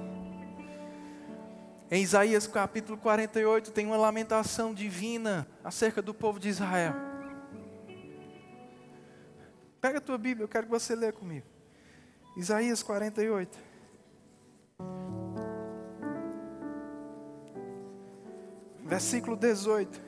Em 1.90 2.02
Isaías 2.02 2.46
capítulo 2.46 2.96
48 2.98 3.72
tem 3.72 3.84
uma 3.86 3.96
lamentação 3.96 4.72
divina 4.72 5.48
acerca 5.64 6.00
do 6.00 6.14
povo 6.14 6.38
de 6.38 6.48
Israel. 6.48 6.94
Pega 9.80 9.98
a 9.98 10.00
tua 10.00 10.18
Bíblia, 10.18 10.44
eu 10.44 10.48
quero 10.48 10.66
que 10.66 10.70
você 10.70 10.94
leia 10.94 11.12
comigo. 11.12 11.46
Isaías 12.36 12.82
48. 12.82 13.69
Versículo 18.90 19.36
18. 19.36 19.98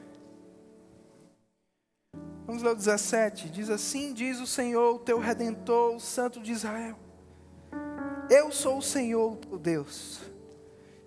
Vamos 2.44 2.62
ler 2.62 2.72
o 2.72 2.74
17. 2.74 3.48
Diz 3.48 3.70
assim: 3.70 4.12
Diz 4.12 4.40
o 4.40 4.46
Senhor, 4.46 4.96
o 4.96 4.98
teu 4.98 5.18
redentor, 5.18 5.96
o 5.96 6.00
Santo 6.00 6.38
de 6.38 6.52
Israel. 6.52 6.98
Eu 8.28 8.52
sou 8.52 8.76
o 8.76 8.82
Senhor, 8.82 9.36
teu 9.36 9.58
Deus 9.58 10.32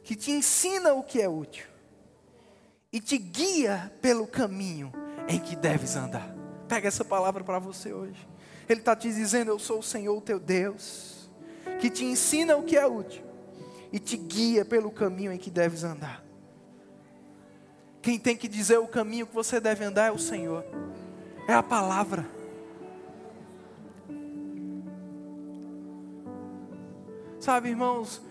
que 0.05 0.15
te 0.15 0.31
ensina 0.31 0.93
o 0.93 1.03
que 1.03 1.19
é 1.19 1.27
útil 1.27 1.65
e 2.93 3.01
te 3.01 3.17
guia 3.17 3.91
pelo 4.01 4.27
caminho 4.27 4.93
em 5.27 5.39
que 5.39 5.55
deves 5.55 5.95
andar. 5.95 6.33
Pega 6.69 6.87
essa 6.87 7.03
palavra 7.03 7.43
para 7.43 7.57
você 7.57 7.91
hoje. 7.91 8.25
Ele 8.69 8.79
está 8.79 8.95
te 8.95 9.11
dizendo: 9.11 9.49
Eu 9.49 9.59
sou 9.59 9.79
o 9.79 9.83
Senhor 9.83 10.21
teu 10.21 10.39
Deus, 10.39 11.29
que 11.79 11.89
te 11.89 12.05
ensina 12.05 12.55
o 12.55 12.63
que 12.63 12.77
é 12.77 12.85
útil 12.85 13.23
e 13.91 13.99
te 13.99 14.15
guia 14.15 14.63
pelo 14.63 14.91
caminho 14.91 15.31
em 15.31 15.37
que 15.37 15.49
deves 15.49 15.83
andar. 15.83 16.24
Quem 18.05 18.19
tem 18.19 18.37
que 18.37 18.47
dizer 18.47 18.77
o 18.77 18.87
caminho 18.87 19.25
que 19.25 19.33
você 19.33 19.59
deve 19.59 19.83
andar 19.83 20.09
é 20.09 20.11
o 20.11 20.19
Senhor, 20.19 20.63
é 21.47 21.53
a 21.55 21.63
palavra. 21.63 22.23
Sabe, 27.39 27.69
irmãos, 27.69 28.21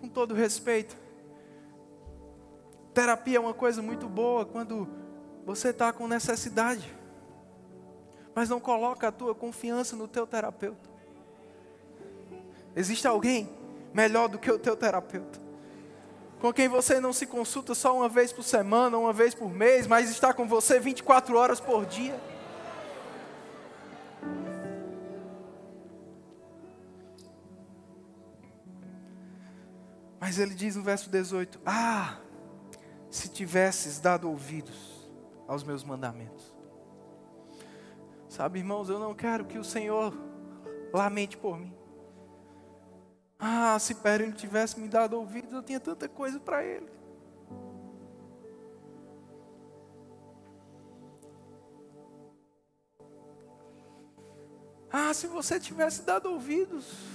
com 0.00 0.08
todo 0.08 0.34
respeito, 0.34 0.96
terapia 2.94 3.38
é 3.38 3.40
uma 3.40 3.52
coisa 3.52 3.82
muito 3.82 4.08
boa 4.08 4.46
quando 4.46 4.88
você 5.44 5.70
está 5.70 5.92
com 5.92 6.06
necessidade, 6.06 6.94
mas 8.32 8.48
não 8.48 8.60
coloca 8.60 9.08
a 9.08 9.12
tua 9.12 9.34
confiança 9.34 9.96
no 9.96 10.06
teu 10.06 10.28
terapeuta. 10.28 10.88
Existe 12.76 13.08
alguém 13.08 13.50
melhor 13.92 14.28
do 14.28 14.38
que 14.38 14.48
o 14.48 14.60
teu 14.60 14.76
terapeuta? 14.76 15.49
Com 16.40 16.52
quem 16.54 16.68
você 16.68 16.98
não 16.98 17.12
se 17.12 17.26
consulta 17.26 17.74
só 17.74 17.94
uma 17.94 18.08
vez 18.08 18.32
por 18.32 18.42
semana, 18.42 18.96
uma 18.96 19.12
vez 19.12 19.34
por 19.34 19.52
mês, 19.52 19.86
mas 19.86 20.10
está 20.10 20.32
com 20.32 20.48
você 20.48 20.80
24 20.80 21.36
horas 21.36 21.60
por 21.60 21.84
dia. 21.84 22.18
Mas 30.18 30.38
ele 30.38 30.54
diz 30.54 30.76
no 30.76 30.82
verso 30.82 31.10
18: 31.10 31.60
Ah, 31.66 32.18
se 33.10 33.28
tivesses 33.28 34.00
dado 34.00 34.30
ouvidos 34.30 35.10
aos 35.46 35.62
meus 35.62 35.84
mandamentos. 35.84 36.54
Sabe, 38.30 38.60
irmãos, 38.60 38.88
eu 38.88 38.98
não 38.98 39.12
quero 39.12 39.44
que 39.44 39.58
o 39.58 39.64
Senhor 39.64 40.16
lamente 40.92 41.36
por 41.36 41.58
mim. 41.58 41.79
Ah, 43.40 43.78
se 43.78 43.94
Pedro 43.94 44.32
tivesse 44.32 44.78
me 44.78 44.88
dado 44.88 45.14
ouvidos, 45.14 45.52
eu 45.52 45.62
tinha 45.62 45.80
tanta 45.80 46.08
coisa 46.08 46.38
para 46.38 46.62
ele. 46.62 46.90
Ah, 54.92 55.14
se 55.14 55.26
você 55.26 55.58
tivesse 55.58 56.02
dado 56.02 56.30
ouvidos, 56.30 57.10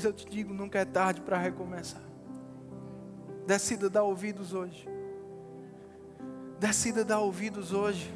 Mas 0.00 0.06
eu 0.06 0.14
te 0.14 0.24
digo, 0.24 0.54
nunca 0.54 0.78
é 0.78 0.84
tarde 0.86 1.20
para 1.20 1.36
recomeçar. 1.36 2.00
Decida 3.46 3.90
dar 3.90 4.02
ouvidos 4.02 4.54
hoje. 4.54 4.88
Decida 6.58 7.04
dar 7.04 7.18
ouvidos 7.18 7.72
hoje. 7.72 8.10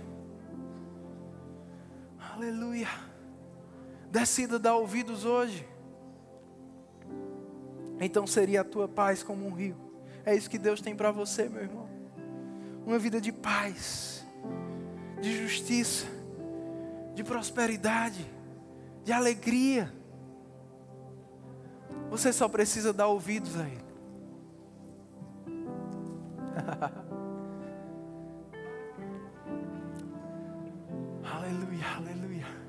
Aleluia. 2.32 2.88
Decida 4.14 4.58
dar 4.60 4.76
ouvidos 4.76 5.24
hoje. 5.24 5.66
Então 8.00 8.28
seria 8.28 8.60
a 8.60 8.64
tua 8.64 8.86
paz 8.86 9.24
como 9.24 9.44
um 9.44 9.52
rio. 9.52 9.74
É 10.24 10.36
isso 10.36 10.48
que 10.48 10.56
Deus 10.56 10.80
tem 10.80 10.94
para 10.94 11.10
você, 11.10 11.48
meu 11.48 11.62
irmão. 11.62 11.88
Uma 12.86 12.96
vida 12.96 13.20
de 13.20 13.32
paz, 13.32 14.24
de 15.20 15.36
justiça, 15.36 16.06
de 17.12 17.24
prosperidade, 17.24 18.24
de 19.02 19.12
alegria. 19.12 19.92
Você 22.08 22.32
só 22.32 22.48
precisa 22.48 22.92
dar 22.92 23.08
ouvidos 23.08 23.58
a 23.58 23.66
Ele. 23.66 23.82
aleluia, 31.24 31.96
aleluia. 31.96 32.63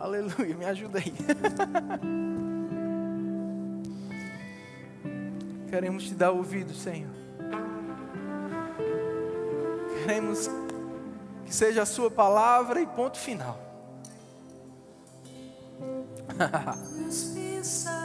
Aleluia, 0.00 0.56
me 0.56 0.64
ajuda 0.64 0.98
aí. 0.98 1.12
Queremos 5.68 6.04
te 6.04 6.14
dar 6.14 6.30
ouvidos, 6.30 6.80
Senhor. 6.80 7.10
Queremos 9.92 10.48
que 11.44 11.54
seja 11.54 11.82
a 11.82 11.86
Sua 11.86 12.10
palavra 12.10 12.80
e 12.80 12.86
ponto 12.86 13.18
final. 13.18 13.60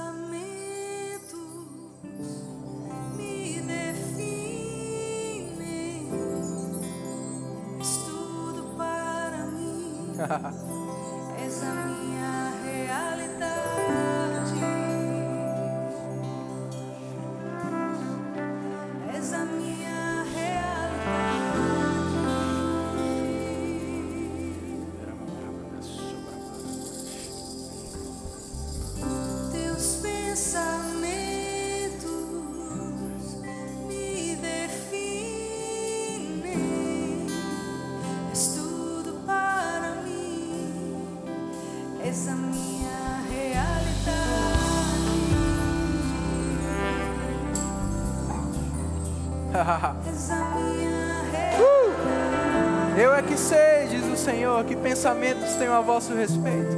pensamentos 55.56 55.58
tenho 55.58 55.74
a 55.74 55.82
vosso 55.82 56.14
respeito. 56.14 56.78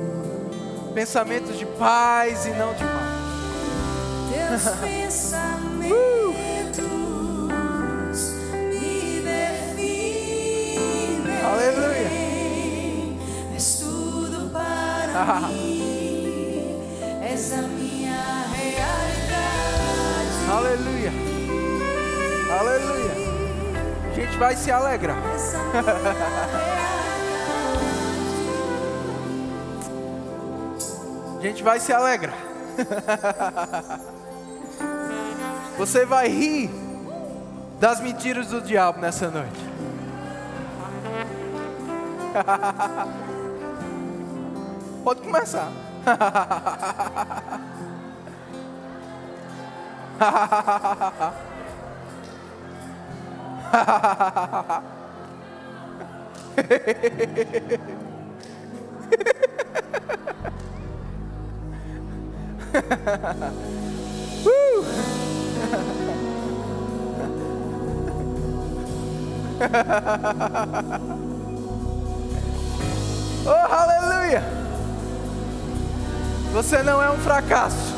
Pensamentos 0.94 1.58
de 1.58 1.66
paz 1.66 2.46
e 2.46 2.52
não 2.52 2.74
de 2.74 2.84
mal. 2.84 3.18
Teus 4.32 4.64
pensamentos 4.80 5.54
me 8.54 9.22
definem. 9.22 10.78
Aleluia. 11.46 12.10
És 13.56 13.80
tudo 13.80 14.50
para 14.52 15.42
mim. 15.50 16.80
És 17.22 17.54
a 17.54 17.62
minha 17.62 18.46
realidade. 18.56 20.38
Aleluia. 20.52 21.12
Aleluia. 22.60 23.12
A 24.10 24.14
gente 24.16 24.38
vai 24.38 24.56
se 24.56 24.72
alegrar. 24.72 25.18
a 31.38 31.42
gente 31.42 31.64
vai 31.64 31.80
se 31.80 31.94
alegrar. 31.94 32.36
Você 35.78 36.06
vai 36.06 36.28
rir 36.28 36.70
das 37.80 38.00
mentiras 38.00 38.48
do 38.48 38.62
diabo 38.62 39.00
nessa 39.00 39.30
noite. 39.30 39.68
Pode 45.04 45.22
começar. 45.22 45.72
Oh, 73.50 73.74
aleluia! 73.74 74.44
Você 76.52 76.84
não 76.84 77.02
é 77.02 77.10
um 77.10 77.18
fracasso. 77.18 77.96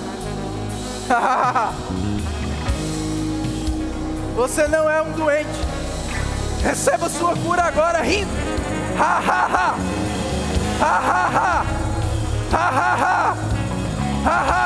Você 4.36 4.68
não 4.68 4.88
é 4.90 5.02
um 5.02 5.12
doente. 5.14 5.50
Receba 6.64 7.10
sua 7.10 7.36
cura 7.36 7.64
agora 7.64 8.00
rindo. 8.02 8.30
Ha 8.98 9.18
ha 9.18 9.48
ha. 9.48 9.76
Ha 10.80 11.00
ha 11.00 11.28
ha. 11.28 11.66
Ha 12.52 12.70
ha 12.70 12.96
ha. 12.96 13.36
Ha. 14.26 14.60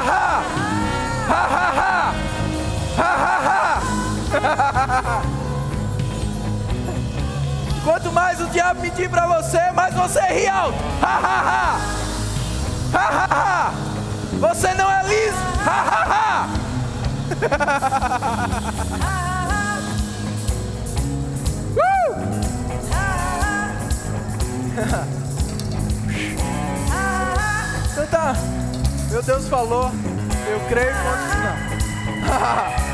Quanto 7.84 8.12
mais 8.12 8.42
o 8.42 8.48
diabo 8.48 8.82
mentir 8.82 9.08
para 9.10 9.28
você, 9.28 9.72
mais 9.72 9.94
você 9.94 10.20
ri 10.22 10.48
alto. 10.48 10.78
Ha 11.02 11.08
ha 11.08 11.78
ha. 12.94 13.72
Você 14.40 14.74
não 14.74 14.90
é 14.90 15.04
liso. 15.04 15.38
Ha 15.66 15.82
ha 15.82 16.04
ha. 16.10 16.48
Uh! 28.16 28.54
Meu 29.14 29.22
Deus 29.22 29.48
falou, 29.48 29.92
eu 30.50 30.60
creio 30.70 30.90
e 30.90 30.94
ponto 30.96 31.30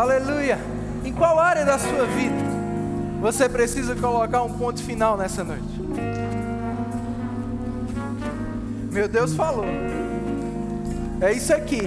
Aleluia! 0.00 0.58
Em 1.04 1.12
qual 1.12 1.38
área 1.38 1.62
da 1.62 1.78
sua 1.78 2.06
vida 2.06 2.34
você 3.20 3.46
precisa 3.46 3.94
colocar 3.94 4.42
um 4.42 4.56
ponto 4.56 4.82
final 4.82 5.14
nessa 5.14 5.44
noite? 5.44 5.62
Meu 8.90 9.06
Deus 9.06 9.34
falou. 9.34 9.66
É 11.20 11.34
isso 11.34 11.54
aqui. 11.54 11.82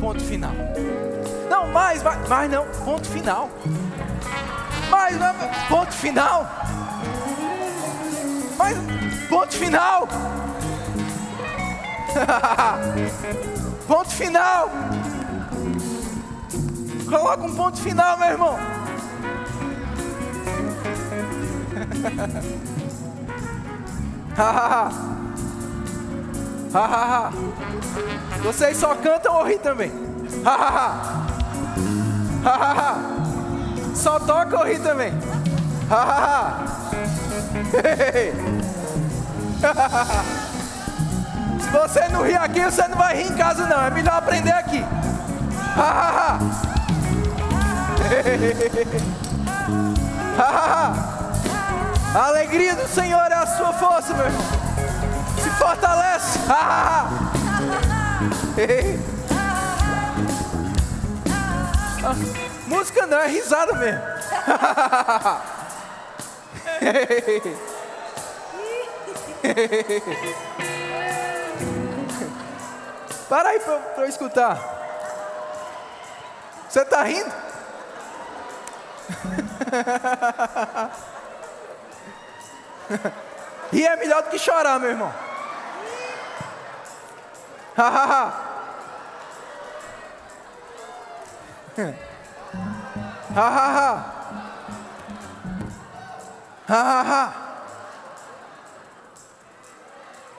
Ponto 0.00 0.24
final. 0.24 0.52
Não, 1.50 1.66
mais, 1.66 2.02
mais, 2.02 2.26
mais 2.30 2.50
não. 2.50 2.64
Ponto 2.64 3.06
final. 3.06 3.50
Mais, 4.88 5.20
não, 5.20 5.34
ponto 5.68 5.92
final. 5.92 6.48
Mas, 8.56 8.78
ponto 9.28 9.52
final. 9.52 10.08
ponto 13.86 14.10
final. 14.10 14.70
Coloca 17.08 17.44
um 17.44 17.54
ponto 17.54 17.80
final, 17.80 18.18
meu 18.18 18.28
irmão. 18.28 18.58
Vocês 28.42 28.76
só 28.76 28.94
cantam 28.96 29.36
ou 29.36 29.44
ri 29.44 29.56
também? 29.58 29.90
Só 33.94 34.18
toca 34.20 34.58
ou 34.58 34.64
ri 34.64 34.78
também? 34.78 35.12
Se 41.60 41.70
você 41.70 42.08
não 42.08 42.22
rir 42.22 42.36
aqui, 42.36 42.62
você 42.62 42.86
não 42.88 42.98
vai 42.98 43.16
rir 43.16 43.32
em 43.32 43.36
casa 43.36 43.66
não. 43.66 43.82
É 43.82 43.90
melhor 43.90 44.14
aprender 44.14 44.52
aqui. 44.52 44.84
A 52.14 52.26
alegria 52.28 52.74
do 52.74 52.86
Senhor 52.88 53.30
é 53.30 53.34
a 53.34 53.46
sua 53.46 53.74
força, 53.74 54.14
meu 54.14 54.24
irmão. 54.26 54.42
Se 55.42 55.50
fortalece. 55.50 56.38
Música 62.66 63.06
não, 63.06 63.18
é 63.18 63.28
risada 63.28 63.74
mesmo. 63.74 64.00
Para 73.28 73.50
aí 73.50 73.60
pra 73.60 73.78
eu 73.98 74.06
escutar. 74.06 74.58
Você 76.68 76.84
tá 76.84 77.02
rindo? 77.02 77.45
Rir 83.72 83.86
é 83.86 83.96
melhor 83.96 84.22
do 84.22 84.30
que 84.30 84.38
chorar, 84.38 84.78
meu 84.78 84.90
irmão. 84.90 85.12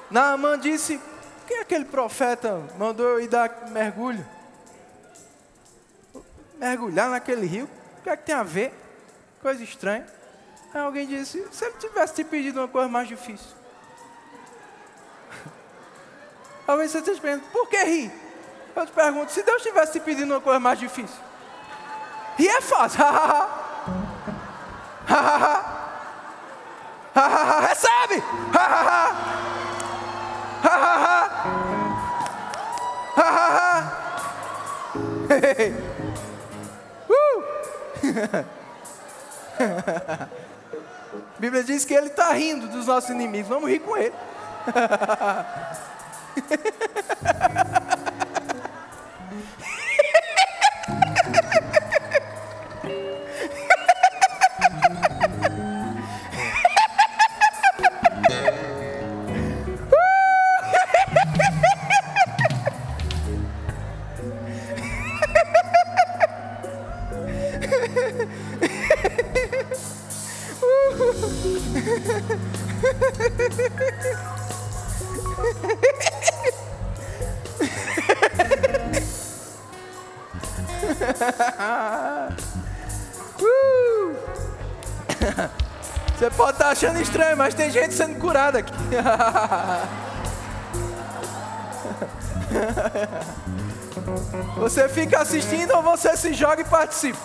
Naamã 0.09 0.57
disse: 0.57 0.97
Por 0.97 1.47
que 1.47 1.53
aquele 1.55 1.85
profeta 1.85 2.61
mandou 2.77 3.05
eu 3.05 3.19
ir 3.19 3.27
dar 3.27 3.69
mergulho? 3.69 4.25
Mergulhar 6.55 7.09
naquele 7.09 7.45
rio? 7.45 7.69
Que 8.07 8.11
é 8.11 8.15
que 8.15 8.23
tem 8.23 8.35
a 8.35 8.43
ver? 8.43 8.73
Coisa 9.41 9.61
estranha. 9.61 10.07
Aí 10.73 10.79
alguém 10.79 11.05
disse: 11.05 11.45
Se 11.51 11.65
ele 11.65 11.73
tivesse 11.73 12.13
te 12.13 12.23
pedido 12.23 12.61
uma 12.61 12.67
coisa 12.69 12.87
mais 12.87 13.05
difícil. 13.05 13.51
Talvez 16.65 16.89
você 16.89 16.99
esteja 16.99 17.19
perguntando: 17.19 17.51
Por 17.51 17.67
que 17.67 17.83
rir? 17.83 18.09
Eu 18.73 18.85
te 18.85 18.93
pergunto: 18.93 19.33
Se 19.33 19.43
Deus 19.43 19.61
tivesse 19.61 19.91
te 19.91 19.99
pedindo 19.99 20.33
uma 20.33 20.39
coisa 20.39 20.57
mais 20.57 20.79
difícil. 20.79 21.19
Rir 22.37 22.47
é 22.47 22.61
fácil. 22.61 23.03
Recebe! 27.67 28.23
A 39.59 40.27
Bíblia 41.39 41.63
diz 41.63 41.85
que 41.85 41.93
ele 41.93 42.07
está 42.07 42.33
rindo 42.33 42.67
dos 42.67 42.87
nossos 42.87 43.09
inimigos. 43.09 43.49
Vamos 43.49 43.69
rir 43.69 43.79
com 43.79 43.97
ele. 43.97 44.13
achando 86.87 87.01
estranho, 87.01 87.35
mas 87.35 87.53
tem 87.53 87.69
gente 87.69 87.93
sendo 87.93 88.17
curada 88.17 88.59
aqui. 88.59 88.73
Você 94.57 94.87
fica 94.87 95.19
assistindo 95.19 95.75
ou 95.75 95.83
você 95.83 96.15
se 96.15 96.33
joga 96.33 96.61
e 96.61 96.65
participa. 96.65 97.19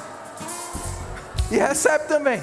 E 1.50 1.56
recebe 1.56 2.04
também. 2.08 2.42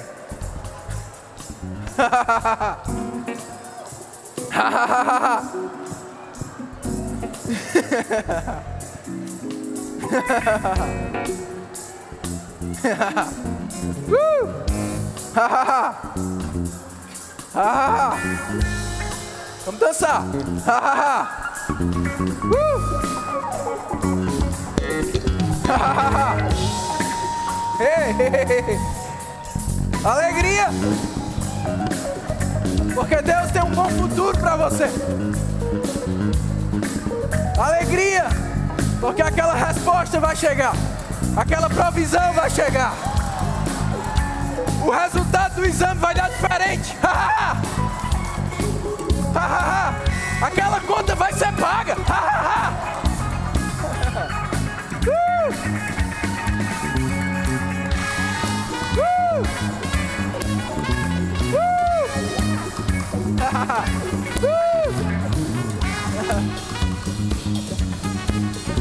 uh! 14.08 14.48
Vamos 19.64 19.80
dançar. 19.80 20.22
uh! 20.22 21.26
hey, 27.80 28.14
hey, 28.18 28.32
hey. 28.46 28.78
Alegria! 30.04 30.68
Porque 32.94 33.16
Deus 33.16 33.50
tem 33.50 33.62
um 33.62 33.70
bom 33.70 33.88
futuro 33.90 34.38
para 34.38 34.56
você. 34.56 34.84
Alegria! 37.58 38.26
Porque 39.00 39.22
aquela 39.22 39.54
resposta 39.54 40.20
vai 40.20 40.36
chegar. 40.36 40.74
Aquela 41.36 41.68
provisão 41.68 42.32
vai 42.32 42.48
chegar. 42.48 42.94
O 44.80 44.90
resultado 44.90 45.56
do 45.56 45.66
exame 45.66 46.00
vai 46.00 46.14
dar 46.14 46.28
diferente. 46.30 46.96
Aquela 50.42 50.80
conta 50.80 51.14
vai 51.14 51.32
ser 51.32 51.52
paga. 51.52 51.96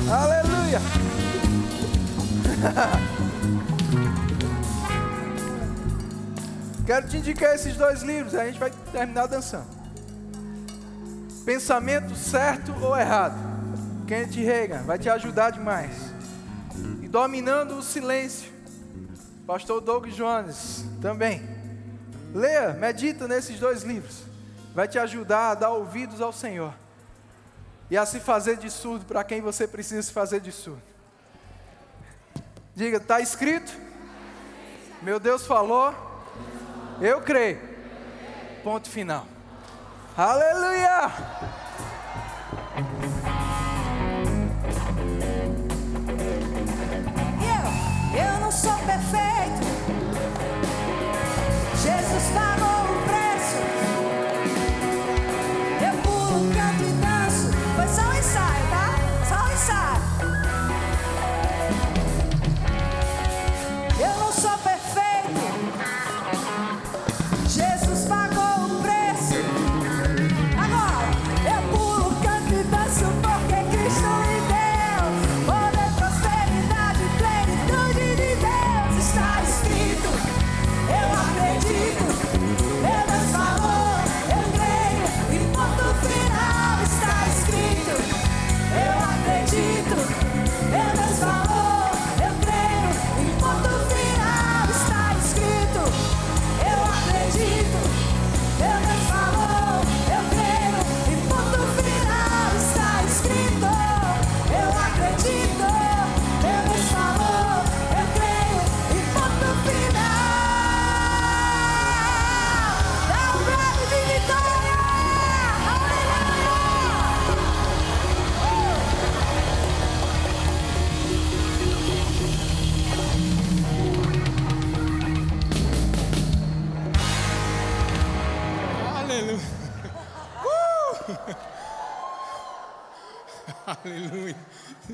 Aleluia! 0.09 0.81
Quero 6.89 7.07
te 7.07 7.17
indicar 7.17 7.53
esses 7.53 7.77
dois 7.77 8.01
livros, 8.01 8.33
a 8.33 8.45
gente 8.45 8.57
vai 8.57 8.71
terminar 8.91 9.27
dançando. 9.27 9.67
Pensamento 11.45 12.15
certo 12.15 12.73
ou 12.83 12.97
errado? 12.97 13.37
Kenneth 14.07 14.43
Reagan 14.43 14.81
vai 14.81 14.97
te 14.97 15.07
ajudar 15.07 15.51
demais. 15.51 16.11
E 17.03 17.07
Dominando 17.07 17.77
o 17.77 17.83
Silêncio, 17.83 18.51
Pastor 19.45 19.81
Doug 19.81 20.07
Jones 20.07 20.83
também. 20.99 21.47
Leia, 22.33 22.73
medita 22.73 23.27
nesses 23.27 23.59
dois 23.59 23.83
livros. 23.83 24.23
Vai 24.73 24.87
te 24.87 24.97
ajudar 24.97 25.51
a 25.51 25.53
dar 25.53 25.69
ouvidos 25.69 26.19
ao 26.21 26.33
Senhor. 26.33 26.73
E 27.91 27.95
a 27.95 28.03
se 28.03 28.19
fazer 28.19 28.57
de 28.57 28.71
surdo 28.71 29.05
para 29.05 29.23
quem 29.23 29.41
você 29.41 29.67
precisa 29.67 30.01
se 30.01 30.11
fazer 30.11 30.41
de 30.41 30.51
surdo. 30.51 30.81
Diga, 32.73 32.97
está 32.97 33.19
escrito? 33.19 33.71
Meu 35.03 35.19
Deus 35.19 35.45
falou. 35.45 36.09
Eu 37.01 37.21
creio. 37.21 37.59
Ponto 38.63 38.89
final. 38.89 39.25
Aleluia! 40.17 41.11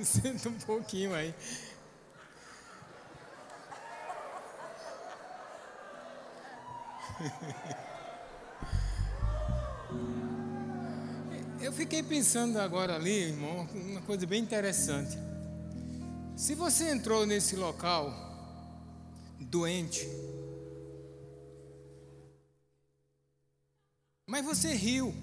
Senta 0.07 0.49
um 0.49 0.59
pouquinho 0.59 1.13
aí. 1.15 1.33
Eu 11.59 11.73
fiquei 11.73 12.03
pensando 12.03 12.59
agora 12.59 12.95
ali, 12.95 13.29
irmão, 13.29 13.67
uma 13.73 14.01
coisa 14.01 14.27
bem 14.27 14.41
interessante. 14.41 15.17
Se 16.37 16.53
você 16.53 16.91
entrou 16.91 17.25
nesse 17.25 17.55
local 17.55 18.13
doente, 19.39 20.07
Mas 24.27 24.43
você 24.43 24.73
riu. 24.73 25.13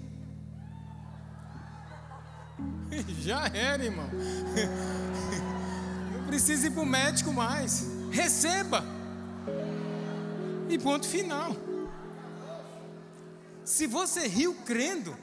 Já 3.21 3.47
era, 3.47 3.83
irmão. 3.83 4.09
Não 6.13 6.25
precisa 6.25 6.67
ir 6.67 6.71
para 6.71 6.81
o 6.81 6.85
médico 6.85 7.31
mais. 7.31 7.87
Receba. 8.11 8.83
E 10.69 10.77
ponto 10.77 11.07
final. 11.07 11.55
Se 13.63 13.87
você 13.87 14.27
riu 14.27 14.55
crendo, 14.65 15.15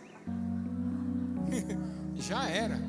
já 2.16 2.48
era. 2.48 2.80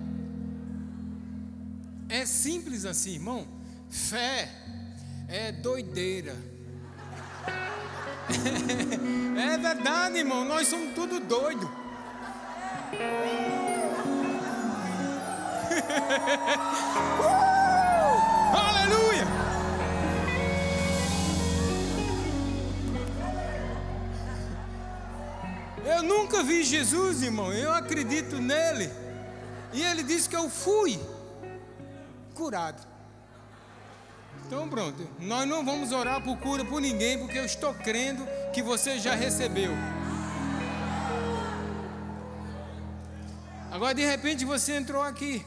É 2.08 2.26
simples 2.26 2.86
assim, 2.86 3.14
irmão. 3.14 3.48
Fé 3.90 4.50
é 5.28 5.52
doideira. 5.52 6.36
É 9.38 9.58
verdade, 9.58 10.18
irmão. 10.18 10.46
Nós 10.46 10.68
somos 10.68 10.94
tudo 10.94 11.20
doido. 11.20 11.70
Uh! 17.20 17.32
Aleluia! 18.68 19.26
Eu 25.86 26.04
nunca 26.04 26.44
vi 26.44 26.64
Jesus, 26.64 27.22
irmão. 27.22 27.54
Eu 27.54 27.72
acredito 27.74 28.36
nele. 28.38 28.92
E 29.74 29.82
ele 29.82 30.04
disse 30.04 30.28
que 30.28 30.36
eu 30.36 30.50
fui 30.50 31.00
curado. 32.34 32.86
Então 34.46 34.68
pronto. 34.68 35.08
Nós 35.20 35.48
não 35.48 35.64
vamos 35.64 35.92
orar 35.92 36.22
por 36.22 36.38
cura 36.38 36.66
por 36.66 36.82
ninguém, 36.82 37.18
porque 37.18 37.38
eu 37.38 37.46
estou 37.46 37.74
crendo 37.74 38.28
que 38.54 38.62
você 38.62 39.00
já 39.00 39.16
recebeu. 39.16 39.72
Agora 43.72 43.94
de 43.96 44.06
repente 44.06 44.44
você 44.44 44.74
entrou 44.76 45.02
aqui 45.02 45.46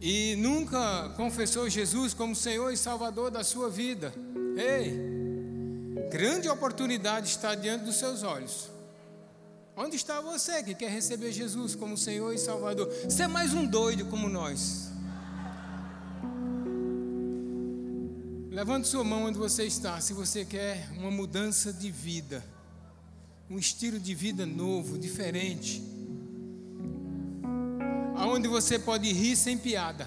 e 0.00 0.36
nunca 0.36 1.08
confessou 1.16 1.68
Jesus 1.68 2.14
como 2.14 2.34
Senhor 2.34 2.72
e 2.72 2.76
Salvador 2.76 3.30
da 3.30 3.42
sua 3.42 3.68
vida. 3.68 4.12
Ei, 4.56 6.08
grande 6.10 6.48
oportunidade 6.48 7.28
está 7.28 7.54
diante 7.54 7.84
dos 7.84 7.96
seus 7.96 8.22
olhos. 8.22 8.70
Onde 9.76 9.96
está 9.96 10.20
você 10.20 10.62
que 10.62 10.74
quer 10.74 10.90
receber 10.90 11.30
Jesus 11.32 11.74
como 11.74 11.96
Senhor 11.96 12.32
e 12.32 12.38
Salvador? 12.38 12.92
Você 13.04 13.22
é 13.22 13.28
mais 13.28 13.54
um 13.54 13.64
doido 13.64 14.06
como 14.06 14.28
nós. 14.28 14.88
Levante 18.50 18.88
sua 18.88 19.04
mão 19.04 19.26
onde 19.26 19.38
você 19.38 19.64
está, 19.64 20.00
se 20.00 20.12
você 20.12 20.44
quer 20.44 20.88
uma 20.98 21.12
mudança 21.12 21.72
de 21.72 21.92
vida, 21.92 22.44
um 23.48 23.56
estilo 23.56 24.00
de 24.00 24.16
vida 24.16 24.44
novo, 24.44 24.98
diferente, 24.98 25.80
aonde 28.28 28.46
você 28.46 28.78
pode 28.78 29.10
rir 29.12 29.36
sem 29.36 29.56
piada. 29.56 30.06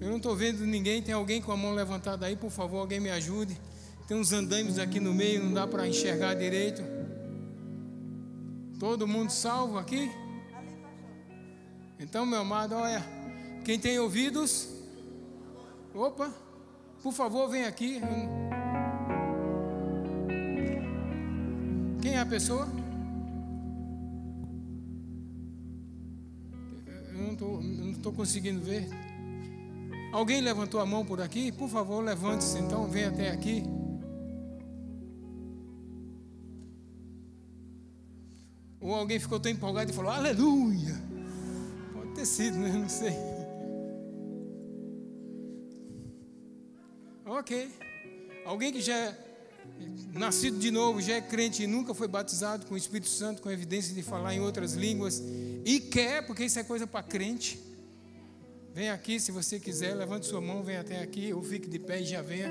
Eu 0.00 0.10
não 0.10 0.16
estou 0.16 0.34
vendo 0.34 0.66
ninguém, 0.66 1.00
tem 1.00 1.14
alguém 1.14 1.40
com 1.40 1.52
a 1.52 1.56
mão 1.56 1.72
levantada 1.72 2.26
aí, 2.26 2.36
por 2.36 2.50
favor, 2.50 2.78
alguém 2.78 2.98
me 2.98 3.10
ajude. 3.10 3.56
Tem 4.08 4.16
uns 4.16 4.32
andaimes 4.32 4.78
aqui 4.78 4.98
no 4.98 5.14
meio, 5.14 5.42
não 5.44 5.54
dá 5.54 5.66
para 5.66 5.86
enxergar 5.86 6.34
direito. 6.34 6.82
Todo 8.78 9.06
mundo 9.06 9.30
salvo 9.30 9.78
aqui? 9.78 10.10
Então, 12.00 12.26
meu 12.26 12.40
amado, 12.40 12.74
olha, 12.74 13.02
quem 13.64 13.78
tem 13.78 13.98
ouvidos, 14.00 14.68
opa, 15.94 16.34
por 17.00 17.12
favor, 17.12 17.48
vem 17.48 17.64
aqui. 17.64 18.00
Quem 22.02 22.14
é 22.14 22.18
a 22.18 22.26
pessoa? 22.26 22.81
Eu 27.42 27.60
não 27.60 27.90
estou 27.90 28.12
conseguindo 28.12 28.60
ver. 28.60 28.88
Alguém 30.12 30.40
levantou 30.40 30.80
a 30.80 30.86
mão 30.86 31.04
por 31.04 31.20
aqui? 31.20 31.50
Por 31.50 31.68
favor, 31.68 32.02
levante-se 32.04 32.58
então, 32.58 32.86
vem 32.86 33.04
até 33.04 33.30
aqui. 33.30 33.62
Ou 38.80 38.94
alguém 38.94 39.18
ficou 39.18 39.38
tão 39.40 39.50
empolgado 39.50 39.90
e 39.90 39.94
falou, 39.94 40.10
aleluia. 40.10 41.00
Pode 41.92 42.10
ter 42.12 42.26
sido, 42.26 42.58
né? 42.58 42.70
Não 42.72 42.88
sei. 42.88 43.16
Ok. 47.24 47.70
Alguém 48.44 48.72
que 48.72 48.80
já 48.80 49.14
nascido 50.12 50.58
de 50.58 50.70
novo, 50.70 51.00
já 51.00 51.14
é 51.14 51.20
crente 51.20 51.62
e 51.62 51.66
nunca 51.66 51.94
foi 51.94 52.06
batizado 52.06 52.66
com 52.66 52.74
o 52.74 52.76
Espírito 52.76 53.08
Santo, 53.08 53.42
com 53.42 53.50
evidência 53.50 53.94
de 53.94 54.02
falar 54.02 54.34
em 54.34 54.40
outras 54.40 54.74
línguas, 54.74 55.22
e 55.64 55.80
quer, 55.80 56.26
porque 56.26 56.44
isso 56.44 56.58
é 56.58 56.64
coisa 56.64 56.86
para 56.86 57.02
crente. 57.02 57.58
Vem 58.74 58.90
aqui 58.90 59.20
se 59.20 59.30
você 59.30 59.60
quiser, 59.60 59.94
levante 59.94 60.26
sua 60.26 60.40
mão, 60.40 60.62
vem 60.62 60.76
até 60.76 61.02
aqui, 61.02 61.32
ou 61.32 61.42
fique 61.42 61.68
de 61.68 61.78
pé 61.78 62.00
e 62.00 62.04
já 62.04 62.22
venha. 62.22 62.50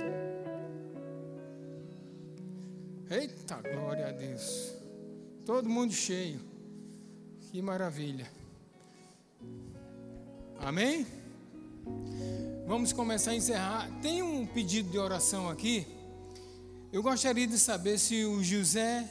Eita 3.10 3.62
glória 3.62 4.08
a 4.08 4.12
Deus. 4.12 4.74
Todo 5.46 5.68
mundo 5.68 5.94
cheio. 5.94 6.40
Que 7.40 7.62
maravilha. 7.62 8.32
Amém? 10.60 11.06
Vamos 12.68 12.94
começar 12.94 13.32
a 13.32 13.36
encerrar. 13.36 13.90
Tem 14.02 14.22
um 14.22 14.46
pedido 14.46 14.90
de 14.90 14.98
oração 14.98 15.50
aqui. 15.50 15.86
Eu 16.92 17.02
gostaria 17.02 17.48
de 17.48 17.58
saber 17.58 17.98
se 17.98 18.26
o 18.26 18.44
José 18.44 19.08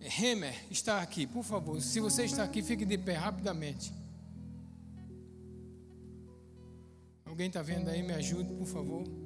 Hemer 0.00 0.54
está 0.70 1.02
aqui, 1.02 1.26
por 1.26 1.44
favor. 1.44 1.80
Se 1.82 2.00
você 2.00 2.24
está 2.24 2.42
aqui, 2.42 2.62
fique 2.62 2.86
de 2.86 2.96
pé 2.96 3.14
rapidamente. 3.14 3.92
Alguém 7.26 7.48
está 7.48 7.60
vendo 7.60 7.90
aí? 7.90 8.02
Me 8.02 8.14
ajude, 8.14 8.54
por 8.54 8.66
favor. 8.66 9.21